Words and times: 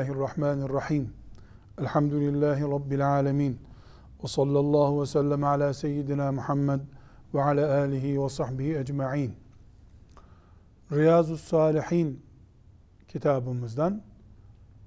Bismillahirrahmanirrahim. 0.00 1.12
Elhamdülillahi 1.78 2.62
Rabbil 2.62 3.08
alemin. 3.08 3.58
Ve 4.24 4.28
sallallahu 4.28 5.00
ve 5.02 5.06
sellem 5.06 5.44
ala 5.44 5.74
seyyidina 5.74 6.32
Muhammed 6.32 6.80
ve 7.34 7.42
ala 7.42 7.78
alihi 7.78 8.22
ve 8.22 8.28
sahbihi 8.28 8.78
ecma'in. 8.78 9.34
Riyazu 10.92 11.36
Salihin 11.36 12.22
kitabımızdan 13.08 14.02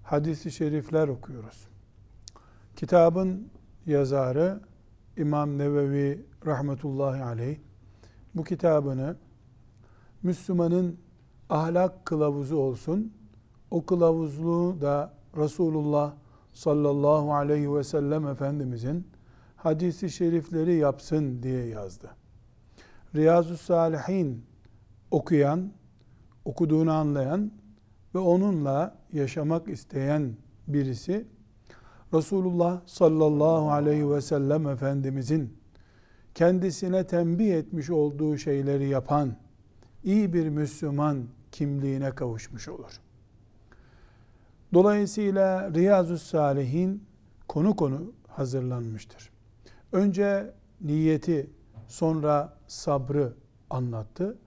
hadisi 0.04 0.52
şerifler 0.52 1.08
okuyoruz. 1.08 1.68
Kitabın 2.76 3.48
yazarı 3.86 4.62
İmam 5.18 5.58
Nevevi 5.58 6.26
rahmetullahi 6.46 7.24
aleyh 7.24 7.58
bu 8.36 8.44
kitabını 8.44 9.16
Müslümanın 10.24 11.00
ahlak 11.50 12.06
kılavuzu 12.06 12.58
olsun, 12.58 13.14
o 13.74 13.86
kılavuzluğu 13.86 14.82
da 14.82 15.14
Resulullah 15.38 16.14
sallallahu 16.54 17.34
aleyhi 17.34 17.76
ve 17.76 17.84
sellem 17.84 18.28
Efendimizin 18.28 19.08
hadisi 19.56 20.10
şerifleri 20.10 20.76
yapsın 20.76 21.44
diye 21.44 21.66
yazdı. 21.66 22.10
Riyazu 23.16 23.58
Salihin 23.58 24.46
okuyan, 25.12 25.72
okuduğunu 26.46 26.92
anlayan 26.92 27.52
ve 28.16 28.20
onunla 28.20 28.96
yaşamak 29.14 29.68
isteyen 29.68 30.36
birisi 30.68 31.28
Resulullah 32.14 32.82
sallallahu 32.86 33.72
aleyhi 33.72 34.12
ve 34.12 34.22
sellem 34.22 34.68
Efendimizin 34.68 35.58
kendisine 36.36 37.08
tembih 37.08 37.54
etmiş 37.54 37.90
olduğu 37.90 38.38
şeyleri 38.38 38.88
yapan 38.88 39.36
iyi 40.04 40.34
bir 40.34 40.50
Müslüman 40.50 41.24
kimliğine 41.52 42.12
kavuşmuş 42.12 42.68
olur. 42.68 43.03
Dolayısıyla 44.74 45.74
Riyazu 45.74 46.18
Salihin 46.18 47.04
konu 47.48 47.76
konu 47.76 48.14
hazırlanmıştır. 48.28 49.30
Önce 49.92 50.54
niyeti, 50.82 51.50
sonra 51.88 52.58
sabrı 52.68 53.34
anlattı. 53.70 54.38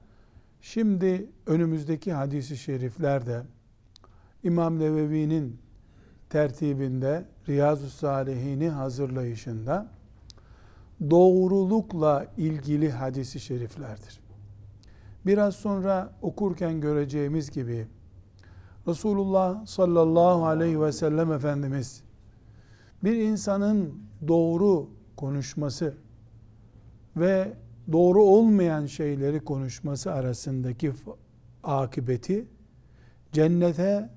Şimdi 0.60 1.30
önümüzdeki 1.47 2.12
hadisi 2.12 2.56
şeriflerde 2.56 3.42
İmam 4.42 4.78
Nevevi'nin 4.78 5.58
tertibinde 6.30 7.24
Riyazu 7.48 7.91
Salihini 7.91 8.69
hazırlayışında 8.69 9.88
doğrulukla 11.10 12.27
ilgili 12.36 12.91
hadisi 12.91 13.41
şeriflerdir. 13.41 14.20
Biraz 15.27 15.54
sonra 15.56 16.12
okurken 16.22 16.80
göreceğimiz 16.80 17.50
gibi 17.50 17.86
Resulullah 18.89 19.67
sallallahu 19.67 20.47
aleyhi 20.47 20.81
ve 20.81 20.92
sellem 20.92 21.33
Efendimiz 21.33 22.03
bir 23.05 23.17
insanın 23.17 23.95
doğru 24.28 24.91
konuşması 25.17 25.95
ve 27.17 27.53
doğru 27.93 28.22
olmayan 28.22 28.87
şeyleri 28.87 29.41
konuşması 29.41 30.12
arasındaki 30.12 30.93
akıbeti 31.65 32.47
cennete 33.33 34.10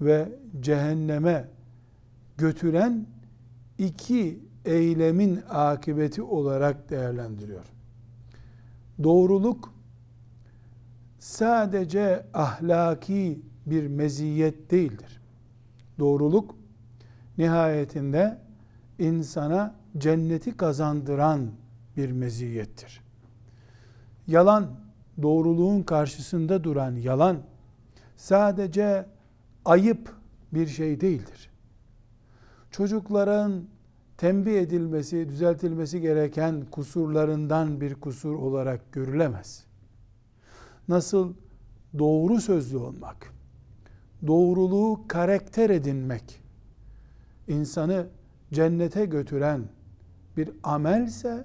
ve 0.00 0.38
cehenneme 0.60 1.48
götüren 2.36 3.06
iki 3.78 4.40
eylemin 4.64 5.40
akıbeti 5.48 6.22
olarak 6.22 6.90
değerlendiriyor. 6.90 7.66
Doğruluk 9.02 9.72
sadece 11.18 12.26
ahlaki 12.34 13.40
bir 13.66 13.86
meziyet 13.86 14.70
değildir. 14.70 15.20
Doğruluk 15.98 16.54
nihayetinde 17.38 18.38
insana 18.98 19.74
cenneti 19.98 20.56
kazandıran 20.56 21.50
bir 21.96 22.12
meziyettir. 22.12 23.00
Yalan, 24.26 24.70
doğruluğun 25.22 25.82
karşısında 25.82 26.64
duran 26.64 26.96
yalan 26.96 27.42
sadece 28.16 29.06
ayıp 29.64 30.14
bir 30.52 30.66
şey 30.66 31.00
değildir. 31.00 31.50
Çocukların 32.70 33.64
tembih 34.16 34.60
edilmesi, 34.60 35.28
düzeltilmesi 35.28 36.00
gereken 36.00 36.64
kusurlarından 36.70 37.80
bir 37.80 37.94
kusur 37.94 38.34
olarak 38.34 38.92
görülemez. 38.92 39.64
Nasıl 40.88 41.34
doğru 41.98 42.40
sözlü 42.40 42.76
olmak, 42.76 43.32
doğruluğu 44.26 45.08
karakter 45.08 45.70
edinmek, 45.70 46.40
insanı 47.48 48.06
cennete 48.52 49.06
götüren 49.06 49.62
bir 50.36 50.50
amelse, 50.62 51.44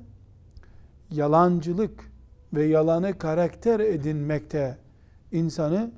yalancılık 1.12 2.12
ve 2.54 2.66
yalanı 2.66 3.18
karakter 3.18 3.80
edinmekte 3.80 4.78
insanı 5.32 5.92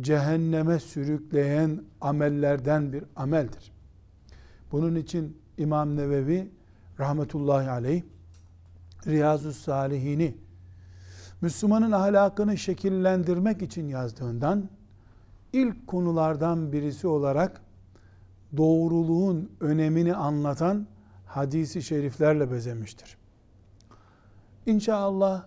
cehenneme 0.00 0.78
sürükleyen 0.78 1.82
amellerden 2.00 2.92
bir 2.92 3.04
ameldir. 3.16 3.72
Bunun 4.72 4.94
için 4.94 5.38
İmam 5.58 5.96
Nevevi 5.96 6.50
rahmetullahi 6.98 7.70
aleyh 7.70 8.02
Riyazu 9.06 9.52
Salihini 9.52 10.34
Müslümanın 11.40 11.92
ahlakını 11.92 12.56
şekillendirmek 12.56 13.62
için 13.62 13.88
yazdığından 13.88 14.68
ilk 15.54 15.86
konulardan 15.86 16.72
birisi 16.72 17.06
olarak 17.06 17.60
doğruluğun 18.56 19.52
önemini 19.60 20.14
anlatan 20.14 20.86
hadisi 21.26 21.82
şeriflerle 21.82 22.50
bezemiştir. 22.50 23.16
İnşallah 24.66 25.46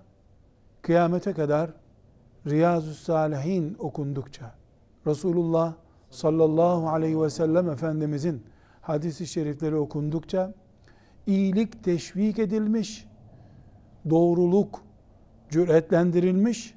kıyamete 0.81 1.33
kadar 1.33 1.73
Riyazu 2.45 2.93
Salihin 2.93 3.75
okundukça 3.79 4.55
Resulullah 5.07 5.73
sallallahu 6.09 6.89
aleyhi 6.89 7.21
ve 7.21 7.29
sellem 7.29 7.69
Efendimizin 7.69 8.43
hadisi 8.81 9.27
şerifleri 9.27 9.75
okundukça 9.75 10.53
iyilik 11.27 11.83
teşvik 11.83 12.39
edilmiş, 12.39 13.07
doğruluk 14.09 14.83
cüretlendirilmiş, 15.49 16.75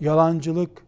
yalancılık 0.00 0.87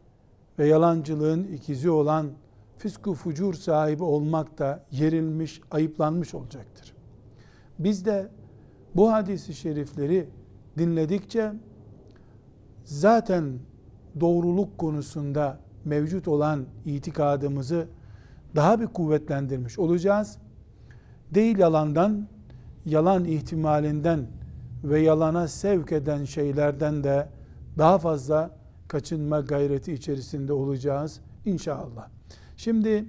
ve 0.60 0.66
yalancılığın 0.66 1.44
ikizi 1.44 1.90
olan 1.90 2.30
fisku 2.78 3.14
fucur 3.14 3.54
sahibi 3.54 4.02
olmak 4.02 4.58
da 4.58 4.84
yerilmiş, 4.90 5.60
ayıplanmış 5.70 6.34
olacaktır. 6.34 6.94
Biz 7.78 8.04
de 8.04 8.28
bu 8.94 9.12
hadisi 9.12 9.54
şerifleri 9.54 10.28
dinledikçe 10.78 11.52
zaten 12.84 13.44
doğruluk 14.20 14.78
konusunda 14.78 15.58
mevcut 15.84 16.28
olan 16.28 16.66
itikadımızı 16.84 17.86
daha 18.56 18.80
bir 18.80 18.86
kuvvetlendirmiş 18.86 19.78
olacağız. 19.78 20.38
Değil 21.34 21.58
yalandan, 21.58 22.28
yalan 22.86 23.24
ihtimalinden 23.24 24.26
ve 24.84 25.00
yalana 25.00 25.48
sevk 25.48 25.92
eden 25.92 26.24
şeylerden 26.24 27.04
de 27.04 27.28
daha 27.78 27.98
fazla 27.98 28.59
kaçınma 28.90 29.40
gayreti 29.40 29.92
içerisinde 29.92 30.52
olacağız 30.52 31.20
inşallah. 31.44 32.08
Şimdi 32.56 33.04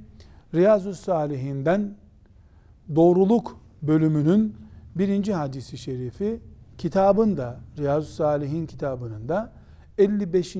Riyazu 0.53 0.93
Salihinden 0.93 1.95
doğruluk 2.95 3.59
bölümünün 3.81 4.55
birinci 4.95 5.33
hadisi 5.33 5.77
şerifi 5.77 6.39
kitabın 6.77 7.37
da 7.37 7.59
Riyazu 7.77 8.11
Salihin 8.13 8.65
kitabının 8.65 9.29
da 9.29 9.53
55. 9.97 10.57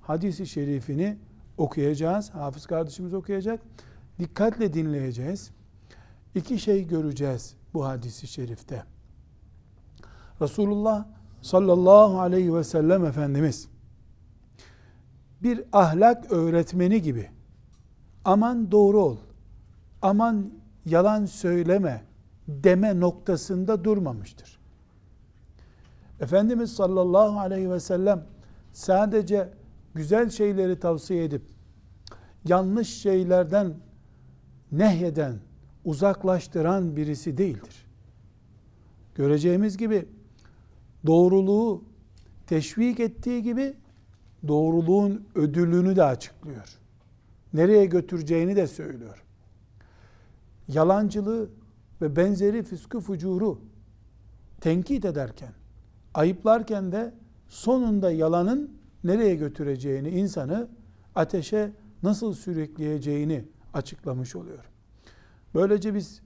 hadisi 0.00 0.46
şerifini 0.46 1.16
okuyacağız. 1.58 2.30
Hafız 2.30 2.66
kardeşimiz 2.66 3.14
okuyacak. 3.14 3.60
Dikkatle 4.18 4.72
dinleyeceğiz. 4.72 5.50
İki 6.34 6.58
şey 6.58 6.86
göreceğiz 6.86 7.54
bu 7.74 7.86
hadisi 7.86 8.26
şerifte. 8.26 8.82
Resulullah 10.40 11.06
sallallahu 11.42 12.20
aleyhi 12.20 12.54
ve 12.54 12.64
sellem 12.64 13.04
Efendimiz 13.04 13.73
bir 15.44 15.60
ahlak 15.72 16.32
öğretmeni 16.32 17.02
gibi 17.02 17.30
aman 18.24 18.72
doğru 18.72 19.02
ol, 19.02 19.16
aman 20.02 20.50
yalan 20.86 21.26
söyleme 21.26 22.02
deme 22.48 23.00
noktasında 23.00 23.84
durmamıştır. 23.84 24.58
Efendimiz 26.20 26.72
sallallahu 26.72 27.38
aleyhi 27.38 27.70
ve 27.70 27.80
sellem 27.80 28.24
sadece 28.72 29.48
güzel 29.94 30.30
şeyleri 30.30 30.80
tavsiye 30.80 31.24
edip 31.24 31.42
yanlış 32.44 32.88
şeylerden 32.88 33.74
nehyeden, 34.72 35.38
uzaklaştıran 35.84 36.96
birisi 36.96 37.38
değildir. 37.38 37.86
Göreceğimiz 39.14 39.76
gibi 39.76 40.08
doğruluğu 41.06 41.84
teşvik 42.46 43.00
ettiği 43.00 43.42
gibi 43.42 43.74
doğruluğun 44.48 45.26
ödülünü 45.34 45.96
de 45.96 46.04
açıklıyor. 46.04 46.78
Nereye 47.54 47.84
götüreceğini 47.84 48.56
de 48.56 48.66
söylüyor. 48.66 49.24
yalancılığı 50.68 51.48
ve 52.02 52.16
benzeri 52.16 52.62
füskü 52.62 53.00
fucuru 53.00 53.60
tenkit 54.60 55.04
ederken, 55.04 55.52
ayıplarken 56.14 56.92
de 56.92 57.14
sonunda 57.48 58.10
yalanın 58.10 58.70
nereye 59.04 59.34
götüreceğini, 59.34 60.08
insanı 60.08 60.68
ateşe 61.14 61.72
nasıl 62.02 62.34
sürükleyeceğini 62.34 63.44
açıklamış 63.74 64.36
oluyor. 64.36 64.64
Böylece 65.54 65.94
biz 65.94 66.22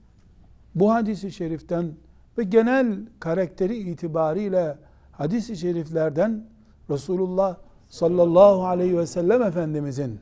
bu 0.75 0.93
hadisi 0.93 1.31
şeriften 1.31 1.93
ve 2.37 2.43
genel 2.43 2.99
karakteri 3.19 3.77
itibariyle 3.77 4.77
hadisi 5.11 5.57
şeriflerden 5.57 6.45
Resulullah 6.89 7.57
sallallahu 7.89 8.65
aleyhi 8.65 8.97
ve 8.97 9.07
sellem 9.07 9.41
Efendimizin 9.41 10.19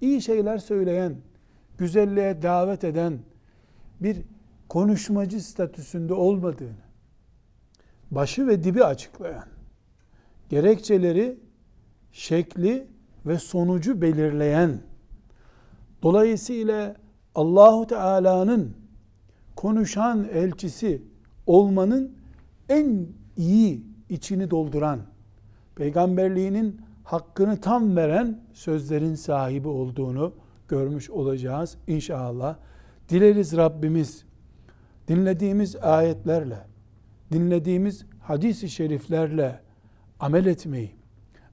iyi 0.00 0.22
şeyler 0.22 0.58
söyleyen, 0.58 1.16
güzelliğe 1.78 2.42
davet 2.42 2.84
eden 2.84 3.18
bir 4.00 4.22
konuşmacı 4.68 5.40
statüsünde 5.40 6.14
olmadığını, 6.14 6.86
başı 8.10 8.46
ve 8.46 8.64
dibi 8.64 8.84
açıklayan, 8.84 9.46
gerekçeleri, 10.48 11.38
şekli 12.12 12.86
ve 13.26 13.38
sonucu 13.38 14.00
belirleyen, 14.00 14.80
dolayısıyla 16.02 16.96
Allahu 17.34 17.86
Teala'nın 17.86 18.76
konuşan 19.56 20.28
elçisi 20.32 21.02
olmanın 21.46 22.16
en 22.68 23.06
iyi 23.36 23.82
içini 24.08 24.50
dolduran, 24.50 25.00
peygamberliğinin 25.74 26.85
hakkını 27.06 27.60
tam 27.60 27.96
veren 27.96 28.40
sözlerin 28.52 29.14
sahibi 29.14 29.68
olduğunu 29.68 30.32
görmüş 30.68 31.10
olacağız 31.10 31.76
inşallah. 31.86 32.56
Dileriz 33.08 33.56
Rabbimiz 33.56 34.24
dinlediğimiz 35.08 35.76
ayetlerle, 35.76 36.58
dinlediğimiz 37.32 38.06
hadis-i 38.20 38.68
şeriflerle 38.68 39.60
amel 40.20 40.46
etmeyi, 40.46 40.90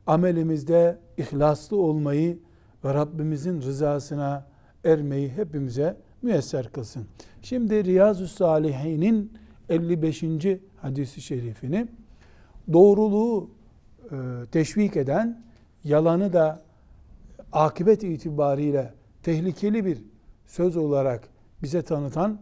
amelimizde 0.07 0.99
ihlaslı 1.17 1.77
olmayı 1.77 2.39
ve 2.85 2.93
Rabbimizin 2.93 3.61
rızasına 3.61 4.47
ermeyi 4.85 5.29
hepimize 5.29 5.97
müyesser 6.21 6.71
kılsın. 6.71 7.05
Şimdi 7.41 7.85
Riyazu 7.85 8.27
Salihin'in 8.27 9.33
55. 9.69 10.23
hadisi 10.81 11.21
şerifini 11.21 11.87
doğruluğu 12.73 13.49
e, 14.11 14.15
teşvik 14.51 14.97
eden, 14.97 15.43
yalanı 15.83 16.33
da 16.33 16.61
akıbet 17.51 18.03
itibariyle 18.03 18.93
tehlikeli 19.23 19.85
bir 19.85 19.97
söz 20.45 20.77
olarak 20.77 21.29
bize 21.63 21.81
tanıtan 21.81 22.39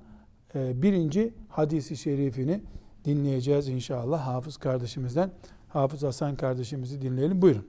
e, 0.55 0.81
birinci 0.81 1.33
hadisi 1.49 1.97
şerifini 1.97 2.61
dinleyeceğiz 3.05 3.67
inşallah 3.67 4.27
hafız 4.27 4.57
kardeşimizden. 4.57 5.31
Hafız 5.69 6.03
Hasan 6.03 6.35
kardeşimizi 6.35 7.01
dinleyelim. 7.01 7.41
Buyurun. 7.41 7.67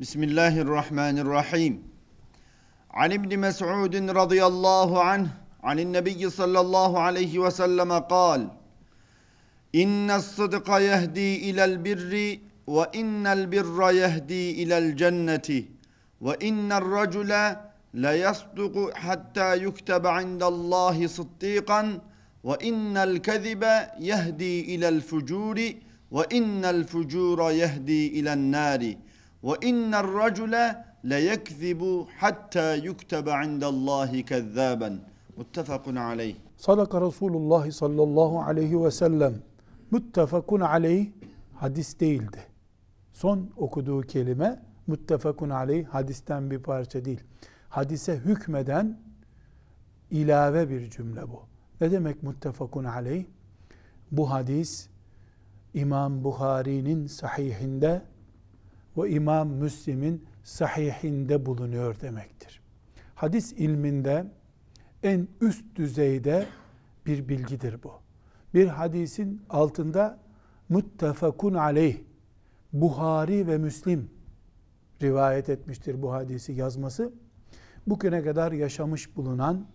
Bismillahirrahmanirrahim. 0.00 1.80
Ali 2.90 3.14
ibn 3.14 3.38
Mes'ud 3.38 4.14
radıyallahu 4.14 5.00
anh 5.00 5.26
anin 5.62 5.92
nebiyyi 5.92 6.30
sallallahu 6.30 6.98
aleyhi 6.98 7.42
ve 7.42 7.50
selleme 7.50 8.08
kal. 8.08 8.40
İnne's 9.72 10.24
sıdka 10.24 10.80
yehdi 10.80 11.20
ila'l 11.20 11.84
birri 11.84 12.51
وإن 12.76 13.26
البر 13.36 13.78
يهدي 14.02 14.44
إلى 14.62 14.76
الجنة 14.84 15.48
وإن 16.26 16.68
الرجل 16.80 17.32
ليصدق 18.04 18.74
حتى 19.04 19.48
يكتب 19.66 20.04
عند 20.18 20.42
الله 20.52 20.96
صديقا 21.18 21.82
وإن 22.48 22.96
الكذب 23.08 23.62
يهدي 24.10 24.56
إلى 24.74 24.88
الفجور 24.94 25.58
وإن 26.16 26.64
الفجور 26.74 27.38
يهدي 27.62 28.02
إلى 28.20 28.32
النار 28.38 28.82
وإن 29.48 29.90
الرجل 30.04 30.54
ليكذب 31.12 31.80
حتى 32.20 32.68
يكتب 32.88 33.26
عند 33.40 33.64
الله 33.64 34.10
كذابا. 34.30 34.90
متفق 35.38 35.84
عليه. 35.88 36.34
Sadaka 36.56 37.00
Resulullah 37.00 37.70
sallallahu 37.70 38.42
aleyhi 38.42 38.84
ve 38.84 38.90
sellem 38.90 39.34
muttefakun 39.90 40.60
aleyh 40.60 41.06
hadis 41.60 42.00
değildi. 42.00 42.51
Son 43.12 43.50
okuduğu 43.56 44.00
kelime 44.00 44.62
muttefakun 44.86 45.50
aleyh 45.50 45.86
hadisten 45.86 46.50
bir 46.50 46.58
parça 46.58 47.04
değil. 47.04 47.20
Hadise 47.68 48.16
hükmeden 48.16 49.00
ilave 50.10 50.70
bir 50.70 50.90
cümle 50.90 51.28
bu. 51.28 51.42
Ne 51.80 51.90
demek 51.90 52.22
muttefakun 52.22 52.84
aleyh? 52.84 53.24
Bu 54.10 54.30
hadis 54.30 54.88
İmam 55.74 56.24
Bukhari'nin 56.24 57.06
sahihinde 57.06 58.02
ve 58.96 59.10
İmam 59.10 59.48
Müslim'in 59.48 60.24
sahihinde 60.44 61.46
bulunuyor 61.46 62.00
demektir. 62.00 62.60
Hadis 63.14 63.52
ilminde 63.52 64.26
en 65.02 65.28
üst 65.40 65.76
düzeyde 65.76 66.46
bir 67.06 67.28
bilgidir 67.28 67.82
bu. 67.82 67.92
Bir 68.54 68.66
hadisin 68.66 69.42
altında 69.50 70.18
muttefakun 70.68 71.54
aleyh 71.54 71.96
Buhari 72.72 73.46
ve 73.46 73.58
Müslim 73.58 74.10
rivayet 75.02 75.48
etmiştir 75.48 76.02
bu 76.02 76.12
hadisi 76.12 76.52
yazması. 76.52 77.12
Bugüne 77.86 78.22
kadar 78.22 78.52
yaşamış 78.52 79.16
bulunan 79.16 79.66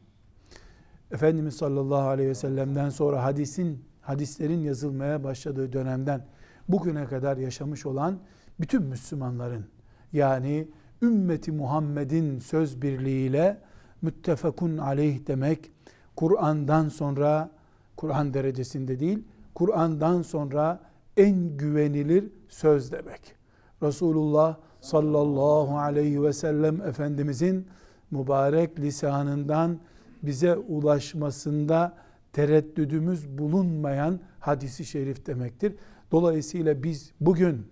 Efendimiz 1.11 1.55
sallallahu 1.55 2.07
aleyhi 2.07 2.29
ve 2.29 2.35
sellem'den 2.35 2.89
sonra 2.89 3.23
hadisin 3.23 3.85
hadislerin 4.01 4.59
yazılmaya 4.59 5.23
başladığı 5.23 5.73
dönemden 5.73 6.25
bugüne 6.69 7.05
kadar 7.05 7.37
yaşamış 7.37 7.85
olan 7.85 8.19
bütün 8.59 8.83
Müslümanların 8.83 9.65
yani 10.13 10.67
ümmeti 11.01 11.51
Muhammed'in 11.51 12.39
söz 12.39 12.81
birliğiyle 12.81 13.61
müttefekun 14.01 14.77
aleyh 14.77 15.27
demek 15.27 15.71
Kur'an'dan 16.15 16.89
sonra 16.89 17.49
Kur'an 17.97 18.33
derecesinde 18.33 18.99
değil 18.99 19.23
Kur'an'dan 19.55 20.21
sonra 20.21 20.79
en 21.17 21.57
güvenilir 21.57 22.31
söz 22.49 22.91
demek. 22.91 23.35
Resulullah 23.83 24.57
sallallahu 24.81 25.77
aleyhi 25.77 26.23
ve 26.23 26.33
sellem 26.33 26.81
Efendimizin 26.81 27.67
mübarek 28.11 28.79
lisanından 28.79 29.79
bize 30.23 30.57
ulaşmasında 30.57 31.97
tereddüdümüz 32.33 33.37
bulunmayan 33.37 34.19
hadisi 34.39 34.85
şerif 34.85 35.25
demektir. 35.25 35.75
Dolayısıyla 36.11 36.83
biz 36.83 37.11
bugün 37.21 37.67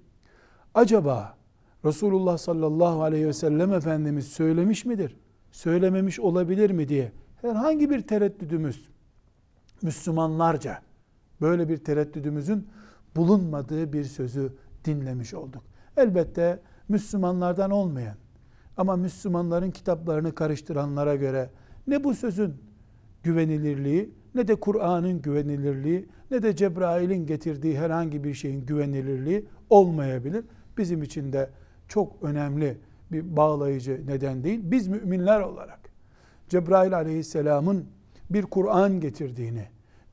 acaba 0.73 1.37
Resulullah 1.85 2.37
sallallahu 2.37 3.03
aleyhi 3.03 3.27
ve 3.27 3.33
sellem 3.33 3.73
Efendimiz 3.73 4.27
söylemiş 4.27 4.85
midir? 4.85 5.17
Söylememiş 5.51 6.19
olabilir 6.19 6.71
mi 6.71 6.87
diye 6.87 7.11
herhangi 7.41 7.89
bir 7.89 8.01
tereddüdümüz 8.01 8.89
Müslümanlarca 9.81 10.81
böyle 11.41 11.69
bir 11.69 11.77
tereddüdümüzün 11.77 12.67
bulunmadığı 13.15 13.93
bir 13.93 14.03
sözü 14.03 14.53
dinlemiş 14.85 15.33
olduk. 15.33 15.63
Elbette 15.97 16.59
Müslümanlardan 16.89 17.71
olmayan 17.71 18.15
ama 18.77 18.95
Müslümanların 18.95 19.71
kitaplarını 19.71 20.35
karıştıranlara 20.35 21.15
göre 21.15 21.49
ne 21.87 22.03
bu 22.03 22.13
sözün 22.13 22.53
güvenilirliği 23.23 24.13
ne 24.35 24.47
de 24.47 24.55
Kur'an'ın 24.55 25.21
güvenilirliği 25.21 26.09
ne 26.31 26.43
de 26.43 26.55
Cebrail'in 26.55 27.25
getirdiği 27.25 27.79
herhangi 27.79 28.23
bir 28.23 28.33
şeyin 28.33 28.65
güvenilirliği 28.65 29.45
olmayabilir. 29.69 30.45
Bizim 30.77 31.03
için 31.03 31.33
de 31.33 31.49
çok 31.87 32.23
önemli 32.23 32.77
bir 33.11 33.37
bağlayıcı 33.37 34.01
neden 34.07 34.43
değil. 34.43 34.59
Biz 34.63 34.87
müminler 34.87 35.39
olarak 35.41 35.79
Cebrail 36.49 36.95
aleyhisselamın 36.95 37.85
bir 38.29 38.43
Kur'an 38.43 38.99
getirdiğini, 38.99 39.65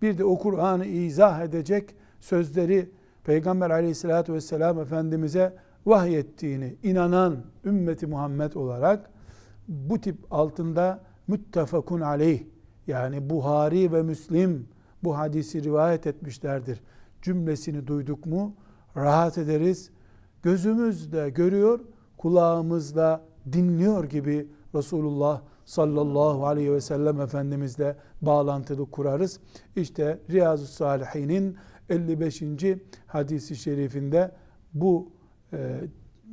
bir 0.03 0.19
de 0.19 0.25
o 0.25 0.39
Kur'an'ı 0.39 0.87
izah 0.87 1.43
edecek 1.43 1.95
sözleri 2.23 2.91
Peygamber 3.25 3.71
aleyhissalatü 3.71 4.33
vesselam 4.33 4.79
Efendimiz'e 4.81 5.55
vahyettiğini 5.87 6.77
inanan 6.83 7.37
ümmeti 7.65 8.07
Muhammed 8.07 8.53
olarak 8.53 9.11
bu 9.69 10.01
tip 10.01 10.17
altında 10.31 11.01
müttefakun 11.29 12.01
aleyh 12.01 12.43
yani 12.87 13.31
Buhari 13.31 13.93
ve 13.93 14.03
Müslim 14.03 14.69
bu 15.05 15.19
hadisi 15.19 15.65
rivayet 15.65 16.07
etmişlerdir. 16.07 16.81
Cümlesini 17.23 17.87
duyduk 17.87 18.27
mu 18.27 18.55
rahat 18.97 19.39
ederiz. 19.39 19.91
Gözümüz 20.43 21.13
de 21.13 21.31
görüyor, 21.31 21.81
kulağımızla 22.17 23.25
dinliyor 23.53 24.05
gibi 24.05 24.49
Resulullah 24.75 25.41
sallallahu 25.65 26.47
aleyhi 26.47 26.73
ve 26.73 26.81
sellem 26.81 27.21
Efendimizle 27.21 27.97
bağlantılı 28.23 28.91
kurarız. 28.91 29.41
İşte 29.77 30.19
Riyazu 30.31 30.67
Salihin'in 30.67 31.57
55. 31.89 32.43
hadisi 33.07 33.57
şerifinde 33.57 34.31
bu 34.75 35.11
e, 35.53 35.81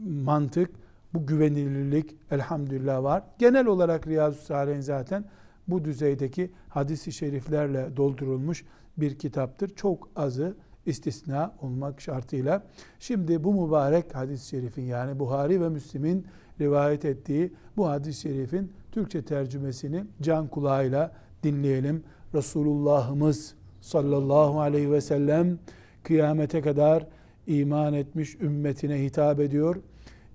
mantık, 0.06 0.72
bu 1.14 1.26
güvenilirlik 1.26 2.16
elhamdülillah 2.32 3.04
var. 3.04 3.24
Genel 3.40 3.66
olarak 3.66 4.08
Riyazu 4.08 4.42
Salihin 4.42 4.82
zaten 4.82 5.26
bu 5.68 5.86
düzeydeki 5.86 6.52
hadisi 6.70 7.12
şeriflerle 7.12 7.98
doldurulmuş 7.98 8.66
bir 8.98 9.20
kitaptır. 9.20 9.76
Çok 9.76 10.10
azı 10.16 10.56
istisna 10.86 11.56
olmak 11.62 12.02
şartıyla. 12.02 12.64
Şimdi 13.00 13.44
bu 13.44 13.66
mübarek 13.66 14.16
hadis-i 14.16 14.48
şerifin 14.48 14.84
yani 14.84 15.20
Buhari 15.20 15.62
ve 15.62 15.70
Müslim'in 15.70 16.26
rivayet 16.60 17.06
ettiği 17.06 17.54
bu 17.78 17.90
hadis-i 17.90 18.22
şerifin 18.22 18.72
Türkçe 18.92 19.26
tercümesini 19.26 20.04
can 20.22 20.48
kulağıyla 20.48 21.12
dinleyelim. 21.44 22.04
Resulullah'ımız 22.34 23.56
sallallahu 23.82 24.60
aleyhi 24.60 24.92
ve 24.92 25.02
sellem 25.02 25.60
kıyamete 26.04 26.62
kadar 26.62 27.08
iman 27.48 27.94
etmiş 27.94 28.36
ümmetine 28.36 29.04
hitap 29.04 29.40
ediyor. 29.40 29.76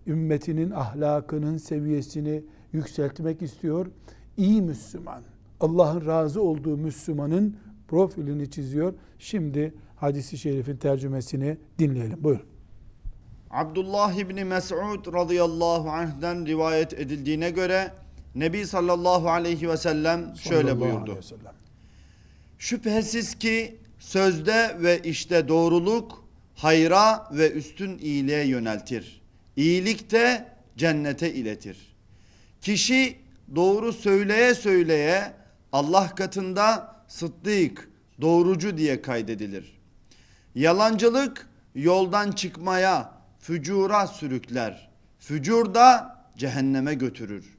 Ümmetinin 0.06 0.70
ahlakının 0.70 1.56
seviyesini 1.56 2.44
yükseltmek 2.72 3.42
istiyor. 3.42 3.86
İyi 4.36 4.62
Müslüman, 4.62 5.22
Allah'ın 5.60 6.06
razı 6.06 6.42
olduğu 6.42 6.76
Müslümanın 6.76 7.56
profilini 7.88 8.50
çiziyor. 8.50 8.94
Şimdi 9.18 9.74
hadisi 9.96 10.38
şerifin 10.38 10.76
tercümesini 10.76 11.56
dinleyelim. 11.78 12.24
Buyurun. 12.24 12.46
Abdullah 13.50 14.12
İbni 14.12 14.44
Mes'ud 14.44 15.14
radıyallahu 15.14 15.90
anh'den 15.90 16.46
rivayet 16.46 16.92
edildiğine 16.92 17.50
göre 17.50 17.92
Nebi 18.34 18.66
sallallahu 18.66 19.30
aleyhi 19.30 19.68
ve 19.68 19.76
sellem 19.76 20.36
şöyle 20.36 20.80
buyurdu. 20.80 21.16
ve 21.16 21.22
sellem. 21.22 21.63
Şüphesiz 22.64 23.34
ki 23.34 23.76
sözde 23.98 24.76
ve 24.80 25.00
işte 25.04 25.48
doğruluk 25.48 26.24
hayra 26.54 27.28
ve 27.32 27.52
üstün 27.52 27.98
iyiliğe 27.98 28.46
yöneltir. 28.46 29.22
İyilik 29.56 30.10
de 30.10 30.48
cennete 30.76 31.34
iletir. 31.34 31.96
Kişi 32.60 33.16
doğru 33.54 33.92
söyleye 33.92 34.54
söyleye 34.54 35.32
Allah 35.72 36.14
katında 36.14 36.96
sıddık, 37.08 37.88
doğrucu 38.20 38.78
diye 38.78 39.02
kaydedilir. 39.02 39.80
Yalancılık 40.54 41.48
yoldan 41.74 42.32
çıkmaya, 42.32 43.12
fücura 43.40 44.06
sürükler. 44.06 44.90
Fücur 45.18 45.74
da 45.74 46.18
cehenneme 46.36 46.94
götürür. 46.94 47.58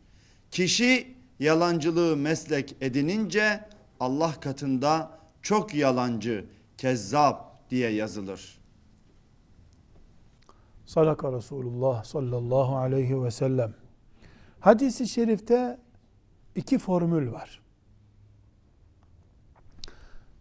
Kişi 0.52 1.08
yalancılığı 1.40 2.18
meslek 2.18 2.76
edinince 2.82 3.75
Allah 4.00 4.34
katında 4.40 5.20
çok 5.42 5.76
yalancı, 5.76 6.46
kezzap 6.78 7.70
diye 7.70 7.90
yazılır. 7.90 8.58
Sadaka 10.86 11.34
Resulullah 11.34 12.04
sallallahu 12.04 12.78
aleyhi 12.78 13.24
ve 13.24 13.32
sellem. 13.32 13.74
Hadisi 14.60 15.08
şerifte 15.08 15.80
iki 16.56 16.80
formül 16.80 17.32
var. 17.32 17.62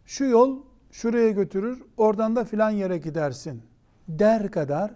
Şu 0.06 0.24
yol 0.24 0.62
şuraya 0.90 1.30
götürür, 1.30 1.82
oradan 1.96 2.36
da 2.36 2.44
filan 2.44 2.70
yere 2.70 2.98
gidersin 2.98 3.62
der 4.08 4.50
kadar 4.50 4.94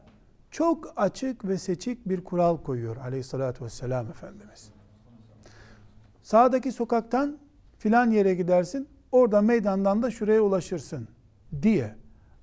çok 0.50 0.92
açık 0.96 1.44
ve 1.44 1.58
seçik 1.58 2.08
bir 2.08 2.24
kural 2.24 2.56
koyuyor 2.56 2.96
aleyhissalatü 2.96 3.64
vesselam 3.64 4.10
Efendimiz. 4.10 4.70
Sağdaki 6.22 6.72
sokaktan 6.72 7.38
filan 7.78 8.10
yere 8.10 8.34
gidersin, 8.34 8.88
orada 9.12 9.42
meydandan 9.42 10.02
da 10.02 10.10
şuraya 10.10 10.40
ulaşırsın 10.42 11.08
diye 11.62 11.94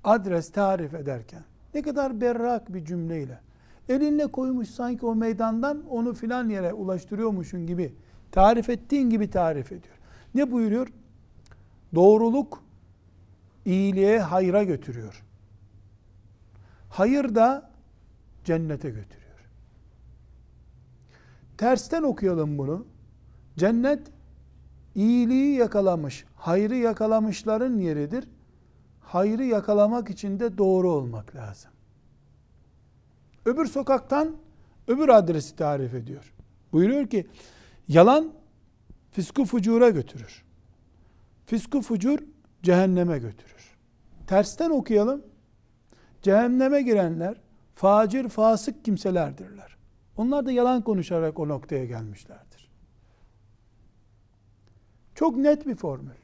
adres 0.04 0.52
tarif 0.52 0.94
ederken 0.94 1.44
ne 1.74 1.82
kadar 1.82 2.22
berrak 2.22 2.74
bir 2.74 2.86
cümleyle 2.86 3.40
elinle 3.90 4.28
koymuş 4.28 4.70
sanki 4.70 5.06
o 5.06 5.16
meydandan 5.16 5.84
onu 5.90 6.14
filan 6.14 6.50
yere 6.50 6.74
ulaştırıyormuşun 6.74 7.68
gibi 7.68 7.96
tarif 8.32 8.70
ettiğin 8.70 9.10
gibi 9.10 9.30
tarif 9.30 9.72
ediyor. 9.72 9.96
Ne 10.36 10.52
buyuruyor? 10.52 10.88
Doğruluk 11.96 12.64
iyiliğe, 13.66 14.20
hayra 14.20 14.64
götürüyor. 14.64 15.24
Hayır 16.90 17.36
da 17.36 17.72
cennete 18.44 18.90
götürüyor. 18.90 19.26
Tersten 21.58 22.04
okuyalım 22.04 22.58
bunu. 22.58 22.86
Cennet 23.58 24.02
iyiliği 24.96 25.56
yakalamış, 25.58 26.26
hayrı 26.36 26.76
yakalamışların 26.76 27.78
yeridir. 27.78 28.28
Hayrı 29.00 29.44
yakalamak 29.44 30.10
için 30.10 30.40
de 30.40 30.58
doğru 30.58 30.92
olmak 30.92 31.36
lazım. 31.36 31.72
Öbür 33.46 33.66
sokaktan 33.66 34.36
öbür 34.88 35.10
adresi 35.10 35.56
tarif 35.56 35.94
ediyor. 35.94 36.34
Buyuruyor 36.72 37.08
ki 37.08 37.28
yalan 37.88 38.34
fisku 39.12 39.46
fucura 39.46 39.90
götürür. 39.90 40.44
Fisku 41.46 41.82
fucur 41.82 42.20
cehenneme 42.64 43.20
götürür. 43.20 43.78
Tersten 44.28 44.70
okuyalım. 44.70 45.22
Cehenneme 46.22 46.82
girenler 46.82 47.42
facir, 47.76 48.30
fasık 48.30 48.86
kimselerdirler. 48.86 49.78
Onlar 50.18 50.46
da 50.46 50.52
yalan 50.52 50.82
konuşarak 50.82 51.40
o 51.40 51.48
noktaya 51.48 51.86
gelmişlerdir. 51.86 52.55
Çok 55.16 55.38
net 55.38 55.68
bir 55.68 55.76
formül. 55.76 56.16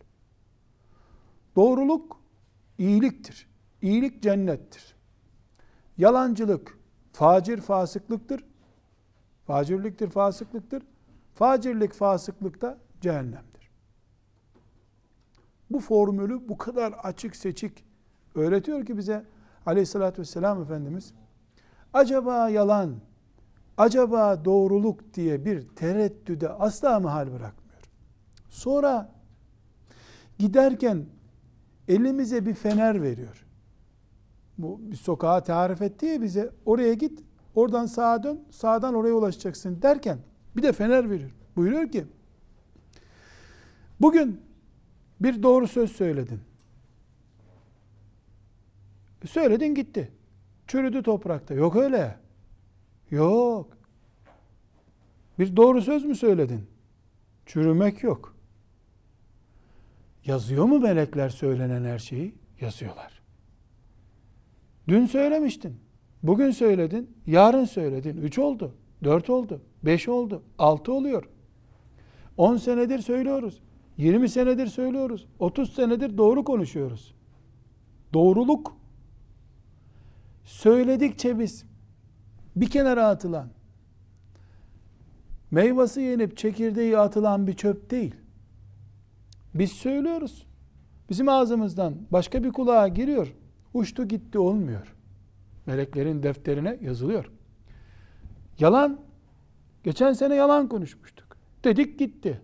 Doğruluk 1.55 2.21
iyiliktir. 2.77 3.48
İyilik 3.81 4.24
cennettir. 4.24 4.95
Yalancılık 5.98 6.79
facir 7.13 7.62
fasıklıktır. 7.62 8.45
Facirliktir, 9.48 10.10
fasıklıktır. 10.10 10.83
Facirlik, 11.36 11.93
fasıklık 11.93 12.62
da 12.62 12.77
cehennemdir. 13.01 13.71
Bu 15.69 15.79
formülü 15.79 16.50
bu 16.50 16.57
kadar 16.57 16.91
açık 16.91 17.36
seçik 17.36 17.86
öğretiyor 18.36 18.86
ki 18.86 18.98
bize 18.98 19.25
aleyhissalatü 19.65 20.21
vesselam 20.21 20.62
Efendimiz 20.62 21.13
acaba 21.93 22.50
yalan, 22.50 22.95
acaba 23.77 24.45
doğruluk 24.45 25.13
diye 25.13 25.45
bir 25.45 25.67
tereddüde 25.67 26.50
asla 26.50 27.00
mahal 27.00 27.27
bırakmıyor. 27.27 27.61
Sonra 28.51 29.12
giderken 30.39 31.05
elimize 31.88 32.46
bir 32.46 32.53
fener 32.53 33.01
veriyor. 33.01 33.46
Bu 34.58 34.79
bir 34.91 34.96
sokağa 34.96 35.43
tarif 35.43 35.81
etti 35.81 36.05
ya 36.05 36.22
bize 36.22 36.50
oraya 36.65 36.93
git 36.93 37.20
oradan 37.55 37.86
sağa 37.86 38.24
dön 38.24 38.43
sağdan 38.51 38.93
oraya 38.93 39.13
ulaşacaksın 39.13 39.81
derken 39.81 40.20
bir 40.55 40.63
de 40.63 40.72
fener 40.72 41.10
veriyor. 41.10 41.31
Buyuruyor 41.55 41.91
ki 41.91 42.05
bugün 44.01 44.41
bir 45.20 45.43
doğru 45.43 45.67
söz 45.67 45.91
söyledin. 45.91 46.39
Söyledin 49.25 49.75
gitti. 49.75 50.12
Çürüdü 50.67 51.03
toprakta. 51.03 51.53
Yok 51.53 51.75
öyle. 51.75 52.17
Yok. 53.12 53.77
Bir 55.39 55.55
doğru 55.55 55.81
söz 55.81 56.05
mü 56.05 56.15
söyledin? 56.15 56.67
Çürümek 57.46 58.03
yok. 58.03 58.40
Yazıyor 60.25 60.65
mu 60.65 60.79
melekler 60.79 61.29
söylenen 61.29 61.83
her 61.83 61.99
şeyi? 61.99 62.35
Yazıyorlar. 62.61 63.21
Dün 64.87 65.05
söylemiştin. 65.05 65.79
Bugün 66.23 66.51
söyledin. 66.51 67.17
Yarın 67.27 67.65
söyledin. 67.65 68.17
Üç 68.17 68.39
oldu. 68.39 68.75
Dört 69.03 69.29
oldu. 69.29 69.61
Beş 69.83 70.07
oldu. 70.07 70.43
Altı 70.57 70.93
oluyor. 70.93 71.29
On 72.37 72.57
senedir 72.57 72.99
söylüyoruz. 72.99 73.61
Yirmi 73.97 74.29
senedir 74.29 74.67
söylüyoruz. 74.67 75.27
Otuz 75.39 75.73
senedir 75.73 76.17
doğru 76.17 76.43
konuşuyoruz. 76.43 77.15
Doğruluk 78.13 78.77
söyledikçe 80.43 81.39
biz 81.39 81.65
bir 82.55 82.69
kenara 82.69 83.07
atılan 83.07 83.49
meyvası 85.51 86.01
yenip 86.01 86.37
çekirdeği 86.37 86.97
atılan 86.97 87.47
bir 87.47 87.53
çöp 87.53 87.91
değil. 87.91 88.15
Biz 89.53 89.72
söylüyoruz. 89.72 90.48
Bizim 91.10 91.29
ağzımızdan 91.29 91.96
başka 92.12 92.43
bir 92.43 92.51
kulağa 92.51 92.88
giriyor. 92.88 93.34
Uçtu 93.74 94.08
gitti 94.08 94.39
olmuyor. 94.39 94.96
Meleklerin 95.65 96.24
defterine 96.24 96.77
yazılıyor. 96.81 97.31
Yalan, 98.60 99.00
geçen 99.84 100.13
sene 100.13 100.36
yalan 100.36 100.70
konuşmuştuk. 100.70 101.38
Dedik 101.63 102.00
gitti. 102.00 102.41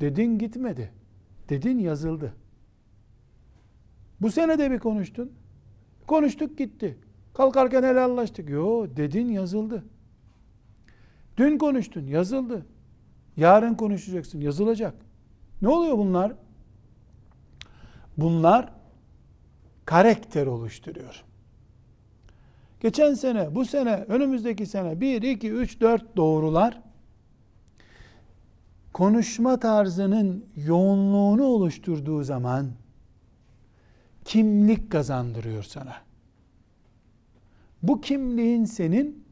Dedin 0.00 0.38
gitmedi. 0.38 0.92
Dedin 1.48 1.78
yazıldı. 1.78 2.34
Bu 4.20 4.30
sene 4.30 4.58
de 4.58 4.70
bir 4.70 4.78
konuştun. 4.78 5.32
Konuştuk 6.06 6.58
gitti. 6.58 6.98
Kalkarken 7.34 7.82
helallaştık. 7.82 8.50
Yo 8.50 8.86
dedin 8.96 9.28
yazıldı. 9.28 9.84
Dün 11.36 11.58
konuştun 11.58 12.06
yazıldı. 12.06 12.66
Yarın 13.36 13.74
konuşacaksın 13.74 14.40
yazılacak. 14.40 14.94
Ne 15.62 15.68
oluyor 15.68 15.98
bunlar? 15.98 16.32
Bunlar 18.16 18.72
karakter 19.84 20.46
oluşturuyor. 20.46 21.24
Geçen 22.80 23.14
sene, 23.14 23.54
bu 23.54 23.64
sene, 23.64 23.94
önümüzdeki 23.94 24.66
sene 24.66 25.00
1, 25.00 25.22
2, 25.22 25.50
3, 25.50 25.80
4 25.80 26.16
doğrular 26.16 26.80
konuşma 28.92 29.60
tarzının 29.60 30.44
yoğunluğunu 30.56 31.44
oluşturduğu 31.44 32.22
zaman 32.24 32.70
kimlik 34.24 34.92
kazandırıyor 34.92 35.62
sana. 35.62 35.96
Bu 37.82 38.00
kimliğin 38.00 38.64
senin 38.64 39.24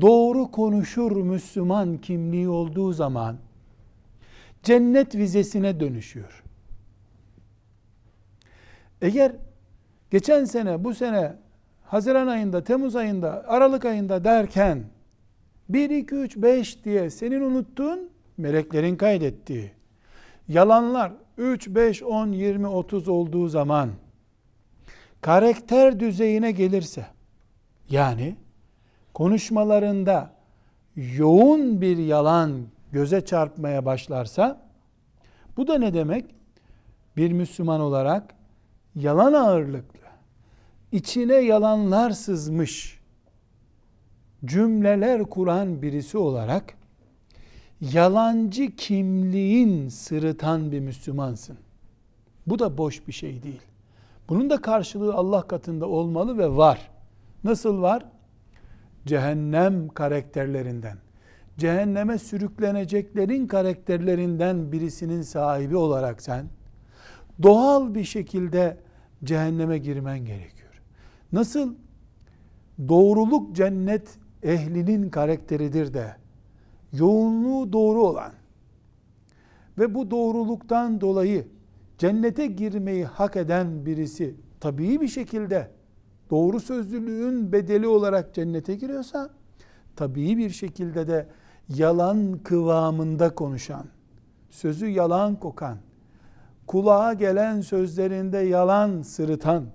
doğru 0.00 0.50
konuşur 0.50 1.12
Müslüman 1.12 1.98
kimliği 1.98 2.48
olduğu 2.48 2.92
zaman 2.92 3.36
cennet 4.62 5.14
vizesine 5.14 5.80
dönüşüyor. 5.80 6.42
Eğer 9.02 9.32
geçen 10.10 10.44
sene, 10.44 10.84
bu 10.84 10.94
sene 10.94 11.36
Haziran 11.84 12.26
ayında, 12.26 12.64
Temmuz 12.64 12.96
ayında, 12.96 13.44
Aralık 13.48 13.84
ayında 13.84 14.24
derken 14.24 14.84
1, 15.68 15.90
2, 15.90 16.14
3, 16.14 16.36
5 16.36 16.84
diye 16.84 17.10
senin 17.10 17.40
unuttuğun 17.40 18.10
meleklerin 18.36 18.96
kaydettiği 18.96 19.70
yalanlar 20.48 21.12
3, 21.38 21.68
5, 21.68 22.02
10, 22.02 22.32
20, 22.32 22.66
30 22.66 23.08
olduğu 23.08 23.48
zaman 23.48 23.90
karakter 25.20 26.00
düzeyine 26.00 26.52
gelirse 26.52 27.06
yani 27.90 28.36
konuşmalarında 29.14 30.32
yoğun 30.96 31.80
bir 31.80 31.96
yalan 31.96 32.62
göze 32.92 33.24
çarpmaya 33.24 33.84
başlarsa 33.84 34.66
bu 35.56 35.66
da 35.66 35.78
ne 35.78 35.94
demek? 35.94 36.34
Bir 37.16 37.32
Müslüman 37.32 37.80
olarak 37.80 38.34
yalan 38.94 39.32
ağırlıklı, 39.32 40.00
içine 40.92 41.34
yalanlar 41.34 42.10
sızmış 42.10 43.00
cümleler 44.44 45.22
kuran 45.22 45.82
birisi 45.82 46.18
olarak 46.18 46.74
yalancı 47.80 48.76
kimliğin 48.76 49.88
sırıtan 49.88 50.72
bir 50.72 50.80
Müslümansın. 50.80 51.58
Bu 52.46 52.58
da 52.58 52.78
boş 52.78 53.06
bir 53.06 53.12
şey 53.12 53.42
değil. 53.42 53.60
Bunun 54.28 54.50
da 54.50 54.60
karşılığı 54.60 55.14
Allah 55.14 55.42
katında 55.42 55.88
olmalı 55.88 56.38
ve 56.38 56.56
var. 56.56 56.90
Nasıl 57.44 57.82
var? 57.82 58.04
Cehennem 59.06 59.88
karakterlerinden, 59.88 60.98
cehenneme 61.60 62.18
sürükleneceklerin 62.18 63.46
karakterlerinden 63.46 64.72
birisinin 64.72 65.22
sahibi 65.22 65.76
olarak 65.76 66.22
sen 66.22 66.46
doğal 67.42 67.94
bir 67.94 68.04
şekilde 68.04 68.76
cehenneme 69.24 69.78
girmen 69.78 70.18
gerekiyor. 70.24 70.82
Nasıl 71.32 71.74
doğruluk 72.88 73.56
cennet 73.56 74.18
ehlinin 74.42 75.10
karakteridir 75.10 75.94
de 75.94 76.16
yoğunluğu 76.92 77.72
doğru 77.72 78.02
olan 78.02 78.32
ve 79.78 79.94
bu 79.94 80.10
doğruluktan 80.10 81.00
dolayı 81.00 81.46
cennete 81.98 82.46
girmeyi 82.46 83.04
hak 83.04 83.36
eden 83.36 83.86
birisi 83.86 84.34
tabii 84.60 85.00
bir 85.00 85.08
şekilde 85.08 85.70
doğru 86.30 86.60
sözlülüğün 86.60 87.52
bedeli 87.52 87.86
olarak 87.86 88.34
cennete 88.34 88.74
giriyorsa 88.74 89.30
tabii 89.96 90.36
bir 90.36 90.50
şekilde 90.50 91.08
de 91.08 91.26
yalan 91.74 92.38
kıvamında 92.44 93.34
konuşan, 93.34 93.86
sözü 94.50 94.86
yalan 94.86 95.40
kokan, 95.40 95.78
kulağa 96.66 97.12
gelen 97.12 97.60
sözlerinde 97.60 98.38
yalan 98.38 99.02
sırıtan 99.02 99.66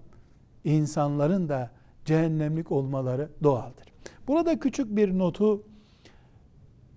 insanların 0.64 1.50
da 1.50 1.72
cehennemlik 2.06 2.72
olmaları 2.72 3.30
doğaldır. 3.44 3.86
Burada 4.28 4.60
küçük 4.60 4.96
bir 4.96 5.18
notu 5.18 5.64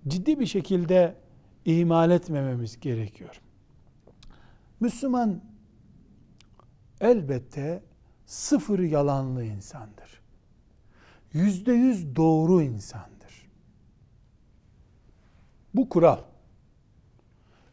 ciddi 0.09 0.41
bir 0.41 0.47
şekilde 0.47 1.15
ihmal 1.65 2.11
etmememiz 2.11 2.81
gerekiyor. 2.81 3.41
Müslüman 4.81 5.41
elbette 7.01 7.83
sıfır 8.27 8.79
yalanlı 8.79 9.45
insandır. 9.45 10.21
Yüzde 11.33 11.73
yüz 11.73 12.17
doğru 12.17 12.63
insandır. 12.63 13.18
Bu 15.75 15.89
kural. 15.89 16.19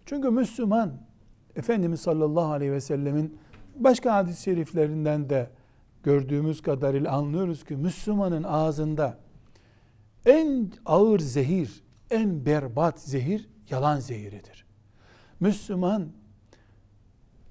Çünkü 0.05 0.29
Müslüman 0.29 0.93
Efendimiz 1.55 2.01
sallallahu 2.01 2.51
aleyhi 2.51 2.71
ve 2.71 2.81
sellemin 2.81 3.37
başka 3.75 4.15
hadis-i 4.15 4.43
şeriflerinden 4.43 5.29
de 5.29 5.49
gördüğümüz 6.03 6.61
kadarıyla 6.61 7.11
anlıyoruz 7.11 7.63
ki 7.63 7.75
Müslümanın 7.75 8.43
ağzında 8.43 9.17
en 10.25 10.71
ağır 10.85 11.19
zehir, 11.19 11.83
en 12.11 12.45
berbat 12.45 13.01
zehir 13.01 13.49
yalan 13.69 13.99
zehiridir. 13.99 14.65
Müslüman 15.39 16.07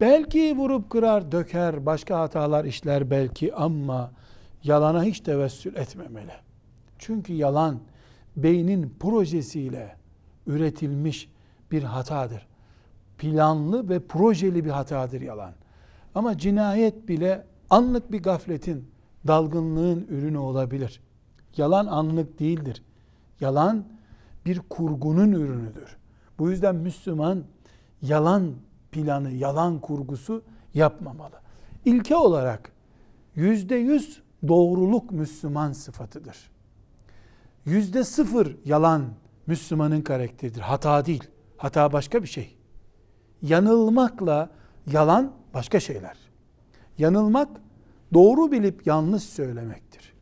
belki 0.01 0.57
vurup 0.57 0.91
kırar, 0.91 1.33
döker, 1.33 1.87
başka 1.87 2.21
hatalar 2.21 2.65
işler 2.65 3.11
belki 3.11 3.55
ama 3.55 4.13
yalana 4.63 5.05
hiç 5.05 5.21
tevessül 5.21 5.77
etmemeli. 5.77 6.33
Çünkü 6.99 7.33
yalan 7.33 7.81
beynin 8.37 8.95
projesiyle 9.01 9.97
üretilmiş 10.47 11.31
bir 11.71 11.83
hatadır. 11.83 12.47
Planlı 13.19 13.89
ve 13.89 14.07
projeli 14.07 14.65
bir 14.65 14.71
hatadır 14.71 15.21
yalan. 15.21 15.53
Ama 16.15 16.39
cinayet 16.39 17.09
bile 17.09 17.47
anlık 17.71 18.13
bir 18.13 18.23
gafletin, 18.23 18.91
dalgınlığın 19.27 20.07
ürünü 20.11 20.39
olabilir. 20.39 21.01
Yalan 21.57 21.87
anlık 21.87 22.41
değildir. 22.41 22.83
Yalan 23.41 23.85
bir 24.47 24.59
kurgunun 24.59 25.33
ürünüdür. 25.33 25.97
Bu 26.39 26.51
yüzden 26.51 26.77
Müslüman 26.77 27.45
yalan 28.03 28.53
planı, 28.93 29.31
yalan 29.31 29.81
kurgusu 29.81 30.43
yapmamalı. 30.75 31.41
İlke 31.85 32.17
olarak 32.17 32.73
yüzde 33.35 33.75
yüz 33.75 34.23
doğruluk 34.49 35.13
Müslüman 35.13 35.73
sıfatıdır. 35.73 36.51
Yüzde 37.65 38.05
sıfır 38.05 38.57
yalan 38.65 39.05
Müslümanın 39.47 40.03
karakteridir. 40.03 40.61
Hata 40.61 41.07
değil. 41.07 41.25
Hata 41.57 41.93
başka 41.93 42.23
bir 42.23 42.29
şey. 42.29 42.57
Yanılmakla 43.43 44.51
yalan 44.87 45.33
başka 45.55 45.81
şeyler. 45.81 46.17
Yanılmak 46.99 47.49
doğru 48.15 48.53
bilip 48.53 48.87
yanlış 48.87 49.23
söylemektir. 49.23 50.15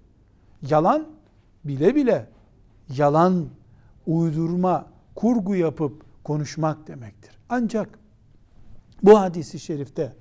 Yalan 0.63 1.09
bile 1.65 1.95
bile 1.95 2.29
yalan 2.89 3.49
uydurma, 4.07 4.87
kurgu 5.15 5.55
yapıp 5.55 6.05
konuşmak 6.25 6.87
demektir. 6.87 7.39
Ancak 7.49 7.99
bu 9.03 9.21
hadisi 9.21 9.61
şerifte 9.61 10.17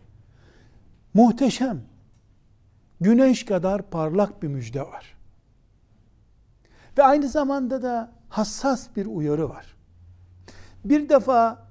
muhteşem, 1.13 1.81
güneş 3.01 3.45
kadar 3.45 3.89
parlak 3.89 4.43
bir 4.43 4.47
müjde 4.47 4.81
var. 4.81 5.17
Ve 6.97 7.03
aynı 7.03 7.27
zamanda 7.27 7.81
da 7.81 8.11
hassas 8.29 8.95
bir 8.95 9.05
uyarı 9.05 9.49
var. 9.49 9.75
Bir 10.85 11.09
defa 11.09 11.67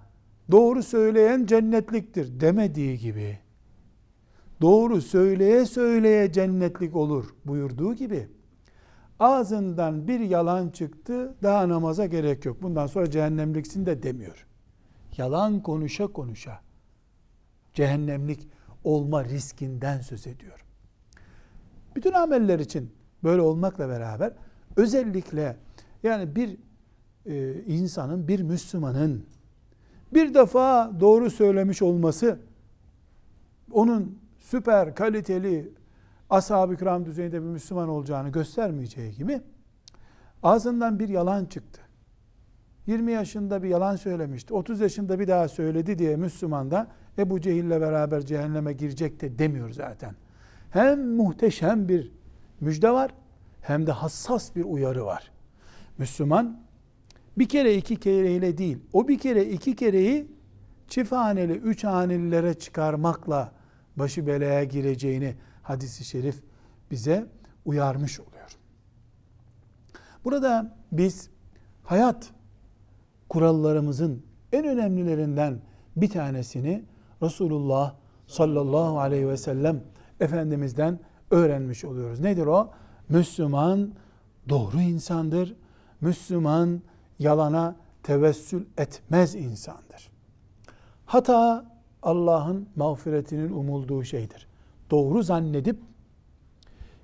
doğru 0.51 0.83
söyleyen 0.83 1.47
cennetliktir 1.47 2.41
demediği 2.41 2.99
gibi 2.99 3.39
doğru 4.61 5.03
söyleye 5.03 5.67
söyleye 5.67 6.33
cennetlik 6.33 6.97
olur 6.97 7.35
buyurduğu 7.45 7.95
gibi 7.95 8.29
ağzından 9.21 10.09
bir 10.09 10.21
yalan 10.21 10.69
çıktı 10.69 11.35
daha 11.43 11.69
namaza 11.69 12.07
gerek 12.07 12.45
yok. 12.45 12.63
Bundan 12.63 12.87
sonra 12.87 13.11
cehennemliksin 13.11 13.87
de 13.87 14.03
demiyor. 14.03 14.47
Yalan 15.17 15.63
konuşa 15.63 16.07
konuşa 16.07 16.61
cehennemlik 17.75 18.49
olma 18.85 19.25
riskinden 19.25 20.01
söz 20.01 20.27
ediyor. 20.27 20.65
Bütün 21.97 22.13
ameller 22.13 22.59
için 22.59 22.93
böyle 23.25 23.43
olmakla 23.43 23.89
beraber 23.89 24.33
özellikle 24.77 25.57
yani 26.03 26.37
bir 26.37 26.57
e, 27.27 27.63
insanın, 27.63 28.29
bir 28.29 28.43
Müslümanın 28.43 29.25
bir 30.15 30.35
defa 30.35 30.93
doğru 31.01 31.31
söylemiş 31.31 31.83
olması 31.83 32.39
onun 33.73 34.19
süper 34.39 34.95
kaliteli 34.95 35.73
ashab-ı 36.31 36.77
kiram 36.77 37.05
düzeyinde 37.05 37.43
bir 37.43 37.47
Müslüman 37.47 37.89
olacağını 37.89 38.29
göstermeyeceği 38.29 39.15
gibi 39.15 39.41
ağzından 40.43 40.99
bir 40.99 41.09
yalan 41.09 41.45
çıktı. 41.45 41.81
20 42.87 43.13
yaşında 43.13 43.63
bir 43.63 43.69
yalan 43.69 43.97
söylemişti. 43.97 44.55
30 44.55 44.81
yaşında 44.81 45.19
bir 45.19 45.29
daha 45.29 45.49
söyledi 45.49 45.99
diye 45.99 46.17
Müslüman 46.17 46.71
da 46.71 46.87
Ebu 47.19 47.41
Cehil'le 47.41 47.71
beraber 47.71 48.27
cehenneme 48.27 48.73
girecek 48.73 49.21
de 49.21 49.39
demiyor 49.39 49.71
zaten. 49.71 50.15
Hem 50.71 51.15
muhteşem 51.15 51.89
bir 51.89 52.13
müjde 52.61 52.91
var 52.91 53.15
hem 53.61 53.87
de 53.87 53.93
hassas 53.93 54.57
bir 54.57 54.65
uyarı 54.65 55.07
var. 55.07 55.31
Müslüman 55.99 56.61
bir 57.39 57.49
kere 57.49 57.75
iki 57.75 57.97
kereyle 57.97 58.59
değil, 58.59 58.79
o 58.93 59.09
bir 59.09 59.19
kere 59.19 59.45
iki 59.45 59.77
kereyi 59.77 60.27
çift 60.89 61.13
haneli, 61.13 61.53
üç 61.53 61.85
hanelilere 61.85 62.55
çıkarmakla 62.55 63.53
başı 63.97 64.27
belaya 64.27 64.65
gireceğini 64.65 65.35
hadisi 65.63 66.05
şerif 66.05 66.43
bize 66.91 67.27
uyarmış 67.65 68.21
oluyor. 68.21 68.57
Burada 70.25 70.77
biz 70.93 71.31
hayat 71.83 72.31
kurallarımızın 73.29 74.23
en 74.53 74.67
önemlilerinden 74.67 75.61
bir 75.97 76.11
tanesini 76.11 76.85
Resulullah 77.23 77.95
sallallahu 78.27 79.01
aleyhi 79.01 79.29
ve 79.29 79.37
sellem 79.37 79.83
Efendimiz'den 80.21 81.01
öğrenmiş 81.31 81.85
oluyoruz. 81.85 82.21
Nedir 82.21 82.47
o? 82.47 82.71
Müslüman 83.11 83.91
doğru 84.49 84.81
insandır. 84.81 85.57
Müslüman 86.01 86.83
yalana 87.19 87.77
tevessül 88.03 88.67
etmez 88.79 89.35
insandır. 89.35 90.11
Hata 91.07 91.67
Allah'ın 92.03 92.69
mağfiretinin 92.77 93.51
umulduğu 93.51 94.05
şeydir. 94.05 94.47
Doğru 94.91 95.23
zannedip 95.23 95.77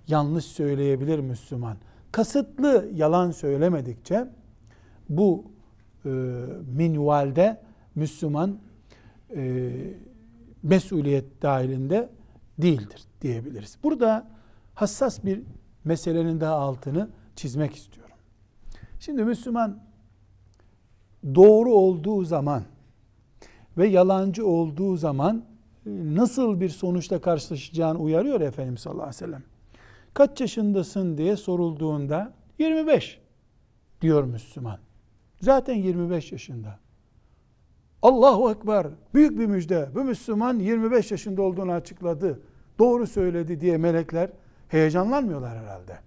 yanlış 0.09 0.45
söyleyebilir 0.45 1.19
Müslüman. 1.19 1.77
Kasıtlı 2.13 2.91
yalan 2.95 3.31
söylemedikçe 3.31 4.29
bu 5.09 5.45
e, 6.05 6.09
minvalde 6.77 7.61
Müslüman 7.95 8.59
e, 9.37 9.73
mesuliyet 10.63 11.43
dahilinde 11.43 12.09
değildir 12.59 13.05
diyebiliriz. 13.23 13.79
Burada 13.83 14.29
hassas 14.75 15.25
bir 15.25 15.43
meselenin 15.87 16.41
daha 16.41 16.55
altını 16.55 17.09
çizmek 17.37 17.75
istiyorum. 17.75 18.17
Şimdi 19.01 19.25
Müslüman 19.25 19.79
doğru 21.35 21.73
olduğu 21.73 22.25
zaman 22.25 22.63
ve 23.79 23.89
yalancı 23.89 24.47
olduğu 24.47 24.97
zaman 24.97 25.45
e, 25.87 25.91
nasıl 25.91 26.61
bir 26.61 26.69
sonuçla 26.69 27.21
karşılaşacağını 27.21 27.99
uyarıyor 27.99 28.41
Efendimiz 28.41 28.81
sallallahu 28.81 29.03
aleyhi 29.03 29.17
ve 29.17 29.27
sellem. 29.27 29.43
Kaç 30.15 30.41
yaşındasın 30.41 31.19
diye 31.19 31.37
sorulduğunda 31.37 32.33
25 32.59 33.21
diyor 34.01 34.25
Müslüman. 34.25 34.79
Zaten 35.41 35.75
25 35.75 36.33
yaşında. 36.33 36.79
Allahu 38.03 38.51
Ekber 38.51 38.87
büyük 39.15 39.39
bir 39.39 39.47
müjde. 39.47 39.89
Bu 39.95 40.05
Müslüman 40.05 40.59
25 40.59 41.11
yaşında 41.11 41.43
olduğunu 41.43 41.73
açıkladı. 41.73 42.41
Doğru 42.79 43.07
söyledi 43.07 43.61
diye 43.61 43.79
melekler 43.79 44.31
heyecanlanmıyorlar 44.69 45.59
herhalde. 45.59 45.99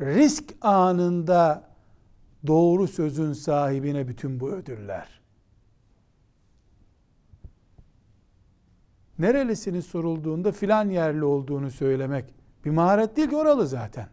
Risk 0.00 0.44
anında 0.60 1.68
doğru 2.46 2.88
sözün 2.88 3.32
sahibine 3.32 4.08
bütün 4.08 4.40
bu 4.40 4.50
ödüller. 4.50 5.20
Nerelisiniz 9.18 9.86
sorulduğunda 9.86 10.52
filan 10.52 10.90
yerli 10.90 11.24
olduğunu 11.24 11.70
söylemek 11.70 12.34
bir 12.64 12.70
maharet 12.70 13.16
değil 13.16 13.28
ki 13.28 13.36
oralı 13.36 13.66
zaten. 13.66 14.08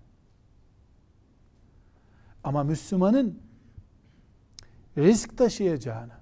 Ama 2.43 2.63
Müslümanın 2.63 3.39
risk 4.97 5.37
taşıyacağını, 5.37 6.13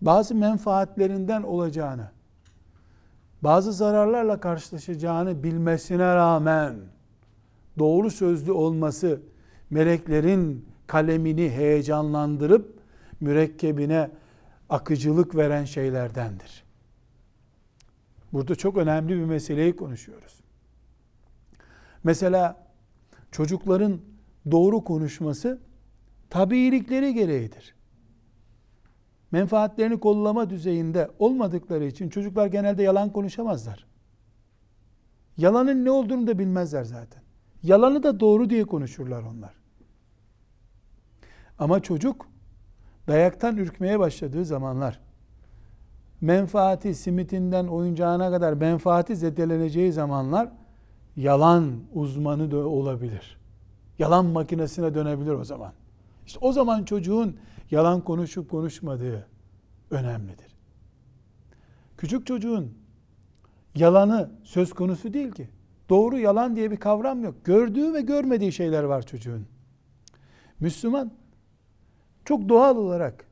bazı 0.00 0.34
menfaatlerinden 0.34 1.42
olacağını, 1.42 2.10
bazı 3.42 3.72
zararlarla 3.72 4.40
karşılaşacağını 4.40 5.42
bilmesine 5.42 6.14
rağmen 6.14 6.76
doğru 7.78 8.10
sözlü 8.10 8.52
olması 8.52 9.20
meleklerin 9.70 10.66
kalemini 10.86 11.50
heyecanlandırıp 11.50 12.80
mürekkebine 13.20 14.10
akıcılık 14.68 15.36
veren 15.36 15.64
şeylerdendir. 15.64 16.64
Burada 18.32 18.54
çok 18.54 18.76
önemli 18.76 19.16
bir 19.16 19.24
meseleyi 19.24 19.76
konuşuyoruz. 19.76 20.40
Mesela 22.04 22.66
çocukların 23.30 24.00
doğru 24.50 24.84
konuşması 24.84 25.60
tabiilikleri 26.30 27.14
gereğidir. 27.14 27.74
Menfaatlerini 29.32 30.00
kollama 30.00 30.50
düzeyinde 30.50 31.10
olmadıkları 31.18 31.84
için 31.84 32.08
çocuklar 32.08 32.46
genelde 32.46 32.82
yalan 32.82 33.12
konuşamazlar. 33.12 33.86
Yalanın 35.36 35.84
ne 35.84 35.90
olduğunu 35.90 36.26
da 36.26 36.38
bilmezler 36.38 36.84
zaten. 36.84 37.22
Yalanı 37.62 38.02
da 38.02 38.20
doğru 38.20 38.50
diye 38.50 38.64
konuşurlar 38.64 39.22
onlar. 39.22 39.54
Ama 41.58 41.80
çocuk 41.80 42.26
dayaktan 43.08 43.56
ürkmeye 43.56 43.98
başladığı 43.98 44.44
zamanlar 44.44 45.00
menfaati 46.20 46.94
simitinden 46.94 47.66
oyuncağına 47.66 48.30
kadar 48.30 48.52
menfaati 48.52 49.16
zedeleneceği 49.16 49.92
zamanlar 49.92 50.48
yalan 51.16 51.80
uzmanı 51.94 52.50
da 52.50 52.56
olabilir. 52.56 53.38
Yalan 53.98 54.26
makinesine 54.26 54.94
dönebilir 54.94 55.32
o 55.32 55.44
zaman. 55.44 55.72
İşte 56.26 56.38
o 56.42 56.52
zaman 56.52 56.84
çocuğun 56.84 57.36
yalan 57.70 58.04
konuşup 58.04 58.50
konuşmadığı 58.50 59.28
önemlidir. 59.90 60.56
Küçük 61.96 62.26
çocuğun 62.26 62.74
yalanı 63.74 64.30
söz 64.44 64.72
konusu 64.72 65.14
değil 65.14 65.32
ki. 65.32 65.48
Doğru 65.88 66.18
yalan 66.18 66.56
diye 66.56 66.70
bir 66.70 66.76
kavram 66.76 67.24
yok. 67.24 67.44
Gördüğü 67.44 67.94
ve 67.94 68.00
görmediği 68.00 68.52
şeyler 68.52 68.82
var 68.82 69.06
çocuğun. 69.06 69.46
Müslüman 70.60 71.12
çok 72.24 72.48
doğal 72.48 72.76
olarak 72.76 73.24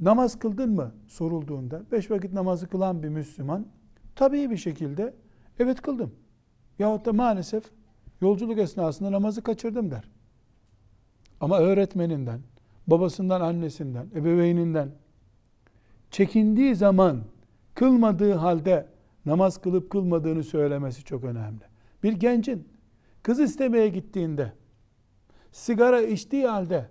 namaz 0.00 0.38
kıldın 0.38 0.70
mı 0.70 0.94
sorulduğunda 1.06 1.82
beş 1.92 2.10
vakit 2.10 2.32
namazı 2.32 2.68
kılan 2.68 3.02
bir 3.02 3.08
Müslüman 3.08 3.66
tabii 4.16 4.50
bir 4.50 4.56
şekilde 4.56 5.14
evet 5.58 5.82
kıldım. 5.82 6.14
Yahut 6.78 7.06
da 7.06 7.12
maalesef 7.12 7.64
yolculuk 8.20 8.58
esnasında 8.58 9.12
namazı 9.12 9.42
kaçırdım 9.42 9.90
der. 9.90 10.04
Ama 11.40 11.58
öğretmeninden, 11.58 12.40
babasından, 12.90 13.40
annesinden, 13.40 14.06
ebeveyninden 14.14 14.90
çekindiği 16.10 16.74
zaman 16.74 17.22
kılmadığı 17.74 18.34
halde 18.34 18.86
namaz 19.26 19.60
kılıp 19.60 19.90
kılmadığını 19.90 20.44
söylemesi 20.44 21.04
çok 21.04 21.24
önemli. 21.24 21.64
Bir 22.02 22.12
gencin 22.12 22.68
kız 23.22 23.40
istemeye 23.40 23.88
gittiğinde 23.88 24.52
sigara 25.52 26.00
içtiği 26.00 26.46
halde 26.46 26.88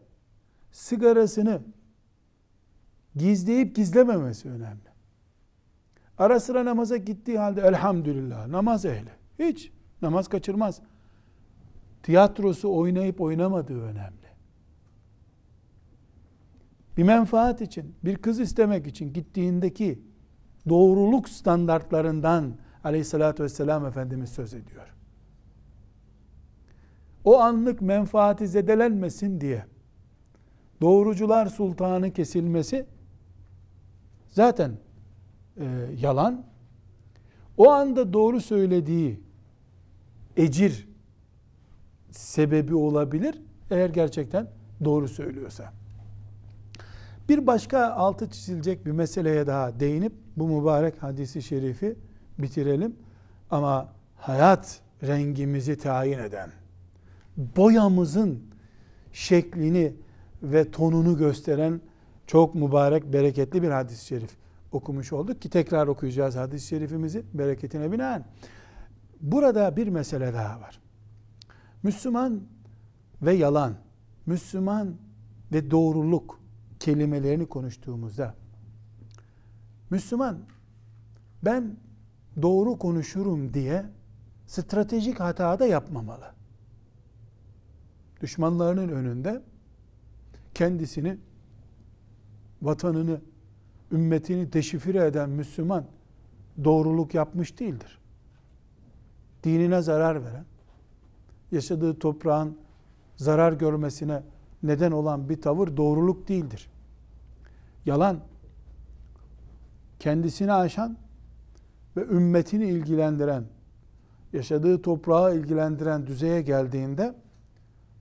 sigarasını 0.72 1.62
gizleyip 3.16 3.76
gizlememesi 3.76 4.50
önemli. 4.50 4.90
Ara 6.18 6.40
sıra 6.40 6.66
namaza 6.66 6.98
gittiği 6.98 7.40
halde 7.40 7.62
elhamdülillah 7.62 8.48
namaz 8.48 8.86
ehli. 8.86 9.10
Hiç 9.40 9.72
namaz 10.02 10.28
kaçırmaz. 10.28 10.82
Tiyatrosu 12.04 12.76
oynayıp 12.78 13.22
oynamadığı 13.22 13.82
önemli. 13.82 14.19
Bir 17.00 17.04
menfaat 17.04 17.62
için, 17.62 17.96
bir 18.06 18.16
kız 18.16 18.40
istemek 18.40 18.88
için 18.88 19.14
gittiğindeki 19.14 20.00
doğruluk 20.70 21.30
standartlarından 21.30 22.54
aleyhissalatü 22.84 23.44
vesselam 23.44 23.86
Efendimiz 23.86 24.30
söz 24.30 24.54
ediyor. 24.54 24.96
O 27.24 27.40
anlık 27.40 27.82
menfaati 27.82 28.48
zedelenmesin 28.48 29.42
diye 29.42 29.66
doğrucular 30.82 31.46
sultanı 31.46 32.14
kesilmesi 32.14 32.86
zaten 34.28 34.72
e, 35.58 35.66
yalan. 36.00 36.46
O 37.58 37.70
anda 37.70 38.14
doğru 38.14 38.42
söylediği 38.42 39.20
ecir 40.38 40.90
sebebi 42.12 42.76
olabilir 42.76 43.42
eğer 43.72 43.90
gerçekten 43.90 44.48
doğru 44.84 45.08
söylüyorsa. 45.08 45.80
Bir 47.30 47.48
başka 47.48 47.92
altı 47.92 48.30
çizilecek 48.30 48.86
bir 48.86 48.92
meseleye 48.92 49.48
daha 49.48 49.80
değinip 49.80 50.14
bu 50.38 50.48
mübarek 50.48 51.04
hadisi 51.04 51.42
şerifi 51.42 51.96
bitirelim. 52.40 52.96
Ama 53.52 53.94
hayat 54.16 54.82
rengimizi 55.04 55.78
tayin 55.78 56.20
eden, 56.20 56.50
boyamızın 57.38 58.44
şeklini 59.14 59.94
ve 60.44 60.72
tonunu 60.72 61.18
gösteren 61.18 61.82
çok 62.28 62.56
mübarek, 62.56 63.14
bereketli 63.14 63.64
bir 63.64 63.70
hadis-i 63.70 64.06
şerif 64.06 64.38
okumuş 64.72 65.14
olduk 65.14 65.42
ki 65.42 65.50
tekrar 65.50 65.88
okuyacağız 65.88 66.36
hadis-i 66.36 66.68
şerifimizi 66.68 67.24
bereketine 67.34 67.92
binaen. 67.92 68.26
Burada 69.22 69.76
bir 69.78 69.88
mesele 69.88 70.34
daha 70.34 70.62
var. 70.62 70.80
Müslüman 71.84 72.42
ve 73.22 73.34
yalan, 73.34 73.74
Müslüman 74.26 74.96
ve 75.52 75.72
doğruluk 75.72 76.40
kelimelerini 76.80 77.46
konuştuğumuzda 77.46 78.36
Müslüman 79.90 80.40
ben 81.44 81.78
doğru 82.42 82.78
konuşurum 82.78 83.54
diye 83.54 83.86
stratejik 84.48 85.20
hata 85.20 85.60
da 85.60 85.66
yapmamalı. 85.66 86.32
Düşmanlarının 88.22 88.90
önünde 88.90 89.42
kendisini, 90.54 91.18
vatanını, 92.62 93.22
ümmetini 93.92 94.54
deşifre 94.54 95.06
eden 95.06 95.30
Müslüman 95.30 95.86
doğruluk 96.64 97.14
yapmış 97.14 97.60
değildir. 97.60 98.00
Dinine 99.44 99.82
zarar 99.82 100.26
veren, 100.26 100.46
yaşadığı 101.52 102.00
toprağın 102.00 102.58
zarar 103.16 103.54
görmesine 103.54 104.24
neden 104.64 104.92
olan 104.92 105.30
bir 105.30 105.42
tavır 105.42 105.78
doğruluk 105.78 106.28
değildir. 106.28 106.70
Yalan 107.86 108.20
kendisini 110.00 110.54
aşan 110.54 110.98
ve 111.98 112.06
ümmetini 112.06 112.66
ilgilendiren, 112.66 113.46
yaşadığı 114.34 114.82
toprağı 114.82 115.38
ilgilendiren 115.38 116.08
düzeye 116.08 116.42
geldiğinde 116.42 117.16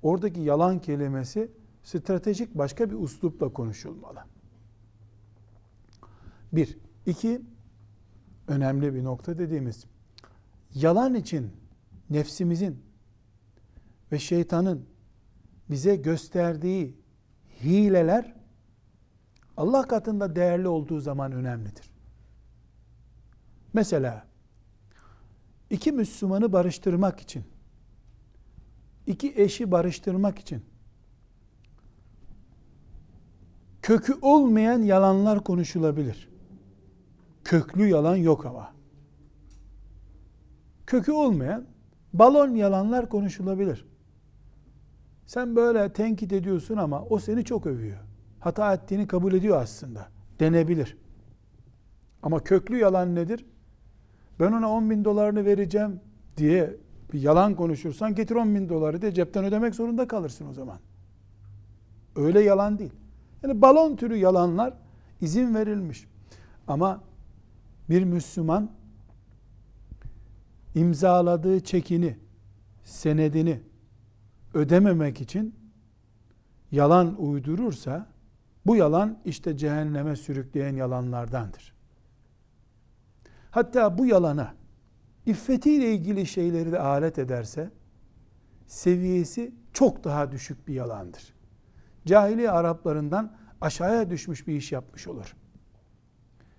oradaki 0.02 0.40
yalan 0.40 0.78
kelimesi 0.78 1.50
stratejik 1.82 2.58
başka 2.58 2.90
bir 2.90 2.94
uslupla 2.94 3.48
konuşulmalı. 3.48 4.20
Bir. 6.52 6.78
iki 7.06 7.42
önemli 8.48 8.94
bir 8.94 9.04
nokta 9.04 9.38
dediğimiz 9.38 9.84
yalan 10.74 11.14
için 11.14 11.50
nefsimizin 12.10 12.82
ve 14.12 14.18
şeytanın 14.18 14.86
bize 15.70 15.96
gösterdiği 15.96 16.96
hileler 17.62 18.34
Allah 19.56 19.82
katında 19.82 20.36
değerli 20.36 20.68
olduğu 20.68 21.00
zaman 21.00 21.32
önemlidir. 21.32 21.90
Mesela 23.72 24.26
iki 25.70 25.92
Müslümanı 25.92 26.52
barıştırmak 26.52 27.20
için 27.20 27.44
iki 29.06 29.32
eşi 29.36 29.70
barıştırmak 29.70 30.38
için 30.38 30.64
kökü 33.82 34.14
olmayan 34.22 34.82
yalanlar 34.82 35.44
konuşulabilir. 35.44 36.28
Köklü 37.44 37.86
yalan 37.86 38.16
yok 38.16 38.46
ama. 38.46 38.72
Kökü 40.86 41.12
olmayan 41.12 41.66
balon 42.12 42.54
yalanlar 42.54 43.08
konuşulabilir. 43.08 43.86
Sen 45.28 45.56
böyle 45.56 45.92
tenkit 45.92 46.32
ediyorsun 46.32 46.76
ama 46.76 47.02
o 47.02 47.18
seni 47.18 47.44
çok 47.44 47.66
övüyor. 47.66 47.98
Hata 48.40 48.74
ettiğini 48.74 49.06
kabul 49.06 49.32
ediyor 49.32 49.62
aslında. 49.62 50.08
Denebilir. 50.40 50.96
Ama 52.22 52.44
köklü 52.44 52.78
yalan 52.78 53.14
nedir? 53.14 53.46
Ben 54.40 54.52
ona 54.52 54.70
10 54.70 54.90
bin 54.90 55.04
dolarını 55.04 55.44
vereceğim 55.44 56.00
diye 56.36 56.76
bir 57.12 57.22
yalan 57.22 57.54
konuşursan 57.54 58.14
getir 58.14 58.36
10 58.36 58.54
bin 58.54 58.68
doları 58.68 59.02
de 59.02 59.14
cepten 59.14 59.44
ödemek 59.44 59.74
zorunda 59.74 60.08
kalırsın 60.08 60.48
o 60.48 60.52
zaman. 60.52 60.78
Öyle 62.16 62.40
yalan 62.40 62.78
değil. 62.78 62.92
Yani 63.42 63.62
balon 63.62 63.96
türü 63.96 64.16
yalanlar 64.16 64.74
izin 65.20 65.54
verilmiş. 65.54 66.06
Ama 66.68 67.00
bir 67.90 68.04
Müslüman 68.04 68.70
imzaladığı 70.74 71.60
çekini, 71.60 72.16
senedini 72.84 73.67
ödememek 74.54 75.20
için 75.20 75.54
yalan 76.70 77.22
uydurursa 77.22 78.06
bu 78.66 78.76
yalan 78.76 79.18
işte 79.24 79.56
cehenneme 79.56 80.16
sürükleyen 80.16 80.76
yalanlardandır. 80.76 81.74
Hatta 83.50 83.98
bu 83.98 84.06
yalana 84.06 84.54
iffetiyle 85.26 85.94
ilgili 85.94 86.26
şeyleri 86.26 86.72
de 86.72 86.78
alet 86.78 87.18
ederse 87.18 87.70
seviyesi 88.66 89.54
çok 89.72 90.04
daha 90.04 90.32
düşük 90.32 90.68
bir 90.68 90.74
yalandır. 90.74 91.34
Cahiliye 92.06 92.50
Araplarından 92.50 93.36
aşağıya 93.60 94.10
düşmüş 94.10 94.46
bir 94.46 94.56
iş 94.56 94.72
yapmış 94.72 95.08
olur. 95.08 95.36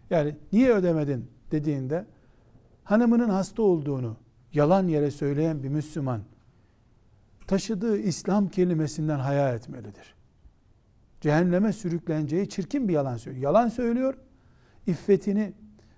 Yani 0.10 0.36
niye 0.52 0.74
ödemedin 0.74 1.32
dediğinde 1.52 2.06
hanımının 2.84 3.30
hasta 3.30 3.62
olduğunu 3.62 4.18
yalan 4.54 4.88
yere 4.88 5.12
söyleyen 5.12 5.64
bir 5.64 5.70
Müslüman 5.70 6.22
taşıdığı 7.50 7.98
İslam 7.98 8.48
kelimesinden 8.48 9.20
haya 9.20 9.54
etmelidir. 9.54 10.16
Cehenneme 11.22 11.74
sürükleneceği 11.74 12.50
çirkin 12.50 12.88
bir 12.88 12.94
yalan 12.94 13.18
söylüyor. 13.18 13.44
Yalan 13.44 13.70
söylüyor, 13.70 14.14
iffetini 14.88 15.54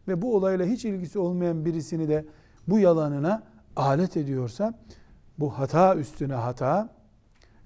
ve 0.08 0.22
bu 0.22 0.36
olayla 0.36 0.66
hiç 0.66 0.86
ilgisi 0.86 1.20
olmayan 1.20 1.66
birisini 1.66 2.10
de 2.10 2.26
bu 2.68 2.80
yalanına 2.80 3.44
alet 3.76 4.18
ediyorsa 4.18 4.80
bu 5.40 5.60
hata 5.60 5.96
üstüne 5.96 6.34
hata, 6.34 6.90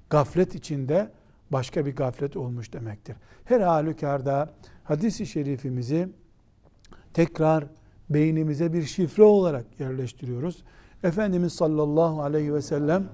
gaflet 0.10 0.56
içinde 0.56 1.12
başka 1.52 1.86
bir 1.86 1.96
gaflet 1.96 2.38
olmuş 2.38 2.74
demektir. 2.74 3.16
Her 3.46 3.62
halükarda 3.62 4.50
hadisi 4.84 5.28
şerifimizi 5.28 6.10
tekrar 7.14 7.66
beynimize 8.10 8.74
bir 8.74 8.84
şifre 8.84 9.24
olarak 9.24 9.80
yerleştiriyoruz. 9.80 10.64
Efendimiz 11.04 11.54
sallallahu 11.54 12.22
aleyhi 12.22 12.54
ve 12.54 12.62
sellem 12.62 13.10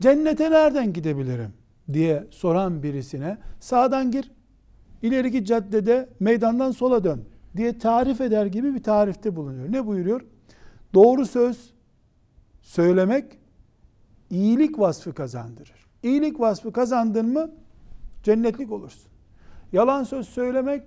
cennete 0.00 0.50
nereden 0.50 0.92
gidebilirim 0.92 1.52
diye 1.92 2.26
soran 2.30 2.82
birisine 2.82 3.38
sağdan 3.60 4.10
gir, 4.10 4.32
ileriki 5.02 5.44
caddede 5.44 6.08
meydandan 6.20 6.70
sola 6.70 7.04
dön 7.04 7.24
diye 7.56 7.78
tarif 7.78 8.20
eder 8.20 8.46
gibi 8.46 8.74
bir 8.74 8.82
tarifte 8.82 9.36
bulunuyor. 9.36 9.72
Ne 9.72 9.86
buyuruyor? 9.86 10.20
Doğru 10.94 11.26
söz 11.26 11.74
söylemek 12.62 13.38
iyilik 14.30 14.78
vasfı 14.78 15.14
kazandırır. 15.14 15.86
İyilik 16.02 16.40
vasfı 16.40 16.72
kazandın 16.72 17.32
mı 17.32 17.50
cennetlik 18.22 18.72
olursun. 18.72 19.10
Yalan 19.72 20.04
söz 20.04 20.28
söylemek 20.28 20.82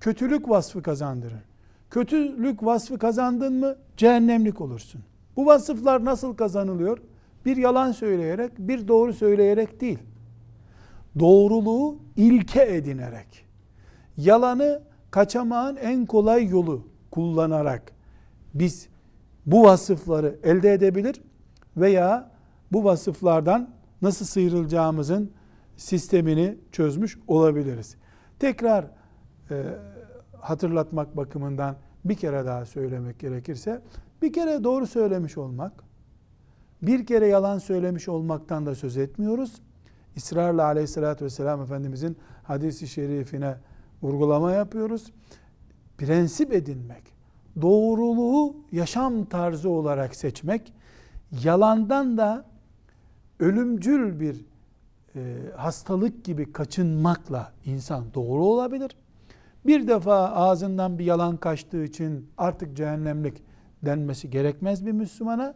kötülük 0.00 0.48
vasfı 0.48 0.82
kazandırır. 0.82 1.44
Kötülük 1.90 2.64
vasfı 2.64 2.98
kazandın 2.98 3.52
mı 3.52 3.76
cehennemlik 3.96 4.60
olursun. 4.60 5.00
Bu 5.36 5.46
vasıflar 5.46 6.04
nasıl 6.04 6.36
kazanılıyor? 6.36 6.98
Bir 7.44 7.56
yalan 7.56 7.92
söyleyerek, 7.92 8.58
bir 8.58 8.88
doğru 8.88 9.12
söyleyerek 9.12 9.80
değil. 9.80 9.98
Doğruluğu 11.18 11.98
ilke 12.16 12.62
edinerek. 12.62 13.46
Yalanı 14.16 14.82
kaçamağın 15.10 15.76
en 15.76 16.06
kolay 16.06 16.48
yolu 16.48 16.88
kullanarak 17.10 17.92
biz 18.54 18.88
bu 19.46 19.64
vasıfları 19.64 20.38
elde 20.42 20.72
edebilir 20.72 21.22
veya 21.76 22.30
bu 22.72 22.84
vasıflardan 22.84 23.70
nasıl 24.02 24.24
sıyrılacağımızın 24.24 25.32
sistemini 25.76 26.56
çözmüş 26.72 27.18
olabiliriz. 27.28 27.96
Tekrar 28.38 28.84
e, 29.50 29.64
hatırlatmak 30.40 31.16
bakımından 31.16 31.76
bir 32.04 32.14
kere 32.14 32.46
daha 32.46 32.66
söylemek 32.66 33.18
gerekirse 33.18 33.82
bir 34.22 34.32
kere 34.32 34.64
doğru 34.64 34.86
söylemiş 34.86 35.38
olmak, 35.38 35.72
bir 36.82 37.06
kere 37.06 37.26
yalan 37.26 37.58
söylemiş 37.58 38.08
olmaktan 38.08 38.66
da 38.66 38.74
söz 38.74 38.96
etmiyoruz. 38.96 39.62
İsrarla 40.16 40.64
aleyhissalatü 40.64 41.24
vesselam 41.24 41.62
Efendimizin 41.62 42.16
hadisi 42.42 42.88
şerifine 42.88 43.56
vurgulama 44.02 44.52
yapıyoruz. 44.52 45.12
Prensip 45.98 46.52
edinmek, 46.52 47.02
doğruluğu 47.62 48.56
yaşam 48.72 49.24
tarzı 49.24 49.70
olarak 49.70 50.16
seçmek, 50.16 50.72
yalandan 51.44 52.18
da 52.18 52.44
ölümcül 53.40 54.20
bir 54.20 54.44
e, 55.16 55.36
hastalık 55.56 56.24
gibi 56.24 56.52
kaçınmakla 56.52 57.52
insan 57.64 58.04
doğru 58.14 58.44
olabilir. 58.44 58.96
Bir 59.66 59.88
defa 59.88 60.30
ağzından 60.30 60.98
bir 60.98 61.04
yalan 61.04 61.36
kaçtığı 61.36 61.84
için 61.84 62.30
artık 62.38 62.76
cehennemlik 62.76 63.42
denmesi 63.82 64.30
gerekmez 64.30 64.86
bir 64.86 64.92
Müslümana. 64.92 65.54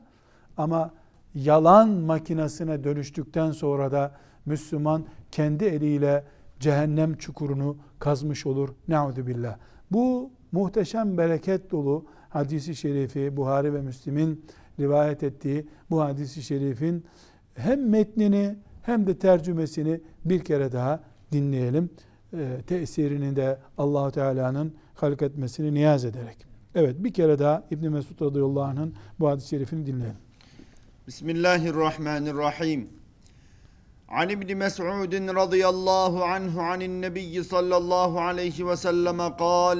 Ama 0.57 0.91
yalan 1.35 1.88
makinesine 1.88 2.85
dönüştükten 2.85 3.51
sonra 3.51 3.92
da 3.92 4.14
Müslüman 4.47 5.05
kendi 5.31 5.64
eliyle 5.64 6.25
cehennem 6.61 7.14
çukurunu 7.14 7.77
kazmış 7.99 8.47
olur. 8.47 8.68
Ne'udu 8.88 9.27
billah. 9.27 9.57
Bu 9.90 10.31
muhteşem 10.53 11.18
bereket 11.18 11.70
dolu 11.70 12.05
hadisi 12.29 12.77
şerifi 12.77 13.37
Buhari 13.37 13.75
ve 13.75 13.81
Müslim'in 13.81 14.44
rivayet 14.81 15.23
ettiği 15.23 15.68
bu 15.90 16.01
hadisi 16.01 16.42
şerifin 16.42 17.05
hem 17.55 17.88
metnini 17.88 18.57
hem 18.83 19.07
de 19.07 19.18
tercümesini 19.18 20.01
bir 20.25 20.44
kere 20.44 20.73
daha 20.73 21.01
dinleyelim. 21.33 21.90
E, 22.33 22.59
tesirini 22.66 23.37
de 23.37 23.59
Allahu 23.79 24.11
Teala'nın 24.11 24.75
halk 24.94 25.23
etmesini 25.23 25.75
niyaz 25.75 26.05
ederek. 26.05 26.47
Evet 26.75 26.97
bir 26.99 27.12
kere 27.12 27.38
daha 27.38 27.64
İbn 27.70 27.88
Mesud 27.88 28.20
radıyallahu 28.20 28.62
anh'ın 28.62 28.94
bu 29.20 29.29
hadis-i 29.29 29.49
şerifini 29.49 29.87
dinleyelim. 29.87 30.24
Bismillahirrahmanirrahim. 31.07 32.88
An 34.09 34.29
İbni 34.29 34.55
Mes'udin 34.55 35.29
radıyallahu 35.35 36.25
anhu 36.25 36.61
anin 36.61 37.03
nebiyyi 37.03 37.45
sallallahu 37.45 38.21
aleyhi 38.21 38.69
ve 38.69 38.77
selleme 38.77 39.37
kal 39.38 39.79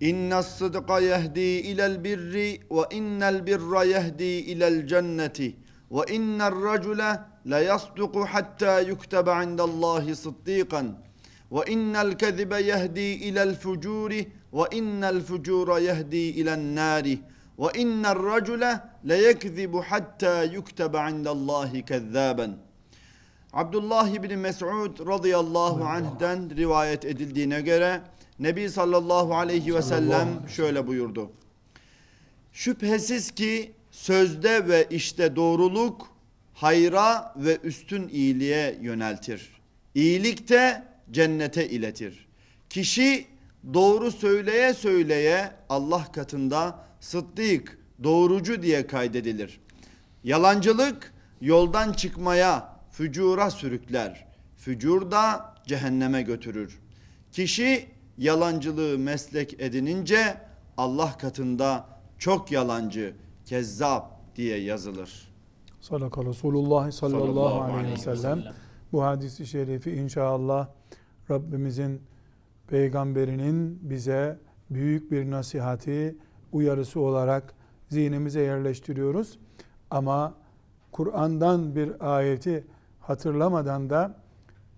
İnne 0.00 0.42
sıdqa 0.42 1.00
yehdi 1.00 1.40
ilel 1.40 2.04
birri 2.04 2.60
ve 2.70 2.96
innel 2.96 3.46
birra 3.46 3.84
yehdi 3.84 4.24
ilel 4.24 4.86
cenneti 4.86 5.56
ve 5.90 6.14
innel 6.14 6.64
racule 6.64 7.20
la 7.46 7.58
yasduku 7.60 8.24
hatta 8.24 8.80
yuktebe 8.80 9.30
indallahi 9.44 10.16
sıddikan 10.16 10.94
ve 11.52 11.72
innel 11.72 12.18
kezibe 12.18 12.62
yehdi 12.62 13.00
ilel 13.00 13.54
fucuri 13.54 14.28
ve 14.52 14.62
innel 14.72 15.20
fucura 15.20 15.78
yehdi 15.78 16.16
ilen 16.16 16.76
nari 16.76 17.18
ve 17.58 17.78
inner 17.78 18.18
racule 18.18 18.80
le 19.08 19.16
yekzibu 19.16 19.82
hatta 19.82 20.44
yuktebe 20.44 20.98
indallahi 21.10 21.84
kezzaben. 21.84 22.56
Abdullah 23.52 24.22
bin 24.22 24.38
Mes'ud 24.38 25.06
radıyallahu 25.06 25.84
anh'den 25.84 26.56
rivayet 26.56 27.04
edildiğine 27.04 27.60
göre 27.60 28.00
Nebi 28.38 28.70
sallallahu 28.70 29.34
aleyhi 29.34 29.74
ve 29.74 29.82
sellem 29.82 30.28
şöyle 30.48 30.86
buyurdu. 30.86 31.30
Şüphesiz 32.52 33.30
ki 33.30 33.72
sözde 33.90 34.68
ve 34.68 34.86
işte 34.90 35.36
doğruluk 35.36 36.06
hayra 36.54 37.34
ve 37.36 37.58
üstün 37.62 38.08
iyiliğe 38.08 38.78
yöneltir. 38.82 39.60
İyilik 39.94 40.48
de 40.48 40.84
cennete 41.10 41.68
iletir. 41.68 42.26
Kişi 42.70 43.26
doğru 43.74 44.10
söyleye 44.10 44.74
söyleye 44.74 45.52
Allah 45.68 46.12
katında 46.12 46.78
sıddık, 47.00 47.78
doğrucu 48.04 48.62
diye 48.62 48.86
kaydedilir. 48.86 49.60
Yalancılık 50.24 51.12
yoldan 51.40 51.92
çıkmaya, 51.92 52.76
fücura 52.90 53.50
sürükler. 53.50 54.26
Fücur 54.56 55.10
da 55.10 55.54
cehenneme 55.66 56.22
götürür. 56.22 56.80
Kişi 57.32 57.88
yalancılığı 58.18 58.98
meslek 58.98 59.60
edinince 59.60 60.40
Allah 60.76 61.18
katında 61.18 61.86
çok 62.18 62.52
yalancı, 62.52 63.14
kezzap 63.44 64.36
diye 64.36 64.58
yazılır. 64.58 65.30
Sadaka 65.80 66.24
Resulullah 66.24 66.90
sallallahu, 66.90 67.26
Sallallahu 67.26 67.60
aleyhi 67.60 67.76
ve 67.76 67.80
aleyhi 67.80 68.10
ve 68.10 68.16
sellem. 68.16 68.44
Bu 68.92 69.02
hadisi 69.02 69.46
şerifi 69.46 69.90
inşallah 69.90 70.68
Rabbimizin 71.30 72.00
peygamberinin 72.70 73.78
bize 73.82 74.38
büyük 74.70 75.12
bir 75.12 75.30
nasihati, 75.30 76.16
uyarısı 76.52 77.00
olarak 77.00 77.54
zihnimize 77.88 78.40
yerleştiriyoruz. 78.40 79.38
Ama 79.90 80.34
Kur'an'dan 80.92 81.76
bir 81.76 82.16
ayeti 82.16 82.64
hatırlamadan 83.00 83.90
da 83.90 84.14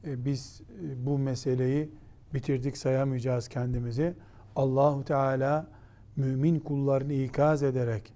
e, 0.04 0.24
biz 0.24 0.60
e, 0.60 1.06
bu 1.06 1.18
meseleyi 1.18 1.90
bitirdik 2.34 2.78
sayamayacağız 2.78 3.48
kendimizi. 3.48 4.14
Allahu 4.56 5.04
Teala 5.04 5.66
mümin 6.16 6.60
kullarını 6.60 7.12
ikaz 7.12 7.62
ederek 7.62 8.12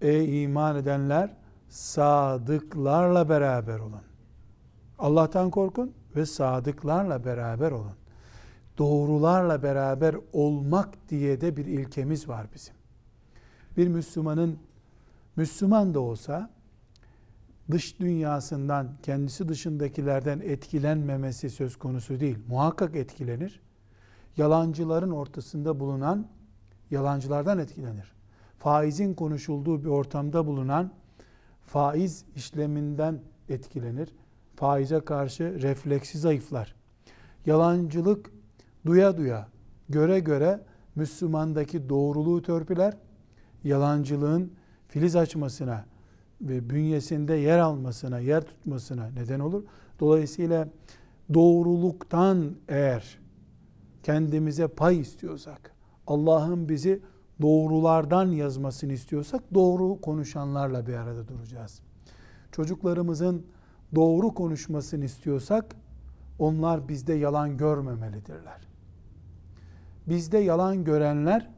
ey 0.00 0.44
iman 0.44 0.76
edenler 0.76 1.30
sadıklarla 1.68 3.28
beraber 3.28 3.78
olun. 3.78 4.02
Allah'tan 4.98 5.50
korkun 5.50 5.92
ve 6.16 6.26
sadıklarla 6.26 7.24
beraber 7.24 7.70
olun. 7.70 8.03
Doğrularla 8.78 9.62
beraber 9.62 10.16
olmak 10.32 11.08
diye 11.08 11.40
de 11.40 11.56
bir 11.56 11.66
ilkemiz 11.66 12.28
var 12.28 12.46
bizim. 12.54 12.74
Bir 13.76 13.88
Müslümanın 13.88 14.58
Müslüman 15.36 15.94
da 15.94 16.00
olsa 16.00 16.50
dış 17.70 18.00
dünyasından, 18.00 18.88
kendisi 19.02 19.48
dışındakilerden 19.48 20.40
etkilenmemesi 20.40 21.50
söz 21.50 21.76
konusu 21.76 22.20
değil. 22.20 22.38
Muhakkak 22.48 22.96
etkilenir. 22.96 23.60
Yalancıların 24.36 25.10
ortasında 25.10 25.80
bulunan 25.80 26.28
yalancılardan 26.90 27.58
etkilenir. 27.58 28.12
Faizin 28.58 29.14
konuşulduğu 29.14 29.84
bir 29.84 29.88
ortamda 29.88 30.46
bulunan 30.46 30.92
faiz 31.66 32.24
işleminden 32.36 33.20
etkilenir. 33.48 34.08
Faize 34.56 35.00
karşı 35.00 35.62
refleksi 35.62 36.18
zayıflar. 36.18 36.74
Yalancılık 37.46 38.30
duya 38.86 39.16
duya, 39.16 39.48
göre 39.88 40.20
göre 40.20 40.60
Müslümandaki 40.94 41.88
doğruluğu 41.88 42.42
törpüler. 42.42 42.96
Yalancılığın 43.64 44.52
filiz 44.88 45.16
açmasına 45.16 45.84
ve 46.40 46.70
bünyesinde 46.70 47.34
yer 47.34 47.58
almasına, 47.58 48.18
yer 48.18 48.42
tutmasına 48.42 49.06
neden 49.06 49.40
olur. 49.40 49.64
Dolayısıyla 50.00 50.68
doğruluktan 51.34 52.56
eğer 52.68 53.18
kendimize 54.02 54.68
pay 54.68 55.00
istiyorsak, 55.00 55.74
Allah'ın 56.06 56.68
bizi 56.68 57.02
doğrulardan 57.42 58.26
yazmasını 58.26 58.92
istiyorsak 58.92 59.54
doğru 59.54 60.00
konuşanlarla 60.00 60.86
bir 60.86 60.94
arada 60.94 61.28
duracağız. 61.28 61.80
Çocuklarımızın 62.52 63.46
doğru 63.94 64.34
konuşmasını 64.34 65.04
istiyorsak 65.04 65.76
onlar 66.38 66.88
bizde 66.88 67.12
yalan 67.14 67.56
görmemelidirler. 67.56 68.63
Bizde 70.08 70.38
yalan 70.38 70.84
görenler 70.84 71.50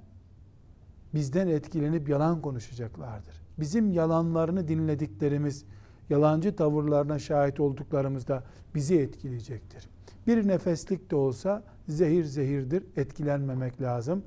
bizden 1.15 1.49
etkilenip 1.49 2.09
yalan 2.09 2.43
konuşacaklardır. 2.43 3.43
Bizim 3.59 3.93
yalanlarını 3.93 4.69
dinlediklerimiz, 4.69 5.65
yalancı 6.11 6.57
tavırlarına 6.57 7.19
şahit 7.19 7.61
olduklarımızda 7.61 8.45
bizi 8.75 8.99
etkileyecektir. 9.01 9.89
Bir 10.27 10.49
nefeslik 10.49 11.11
de 11.11 11.17
olsa 11.17 11.63
zehir 11.89 12.25
zehirdir, 12.25 12.85
etkilenmemek 12.97 13.83
lazım. 13.83 14.25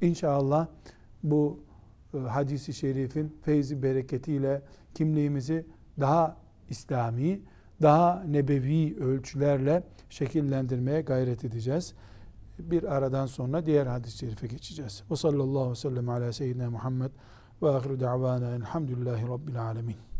İnşallah 0.00 0.66
bu 1.22 1.60
e, 2.14 2.18
hadisi 2.18 2.74
şerifin 2.74 3.36
feyzi 3.42 3.82
bereketiyle 3.82 4.62
kimliğimizi 4.94 5.66
daha 6.00 6.36
İslami, 6.70 7.40
daha 7.82 8.24
nebevi 8.24 8.96
ölçülerle 9.00 9.82
şekillendirmeye 10.10 11.00
gayret 11.00 11.44
edeceğiz. 11.44 11.94
Bir 12.70 12.96
aradan 12.96 13.26
sonra 13.26 13.66
diğer 13.66 13.86
hadis-i 13.86 14.18
şerife 14.18 14.46
geçeceğiz. 14.46 15.02
Ve 15.10 15.16
sallallahu 15.16 15.58
aleyhi 15.58 15.70
ve 15.70 15.74
sellem 15.74 16.08
ala 16.08 16.32
seyyidina 16.32 16.70
Muhammed 16.70 17.10
ve 17.62 17.70
ahiru 17.70 18.00
da'vana 18.00 18.54
elhamdülillahi 18.54 19.28
rabbil 19.28 19.62
alemin. 19.62 20.11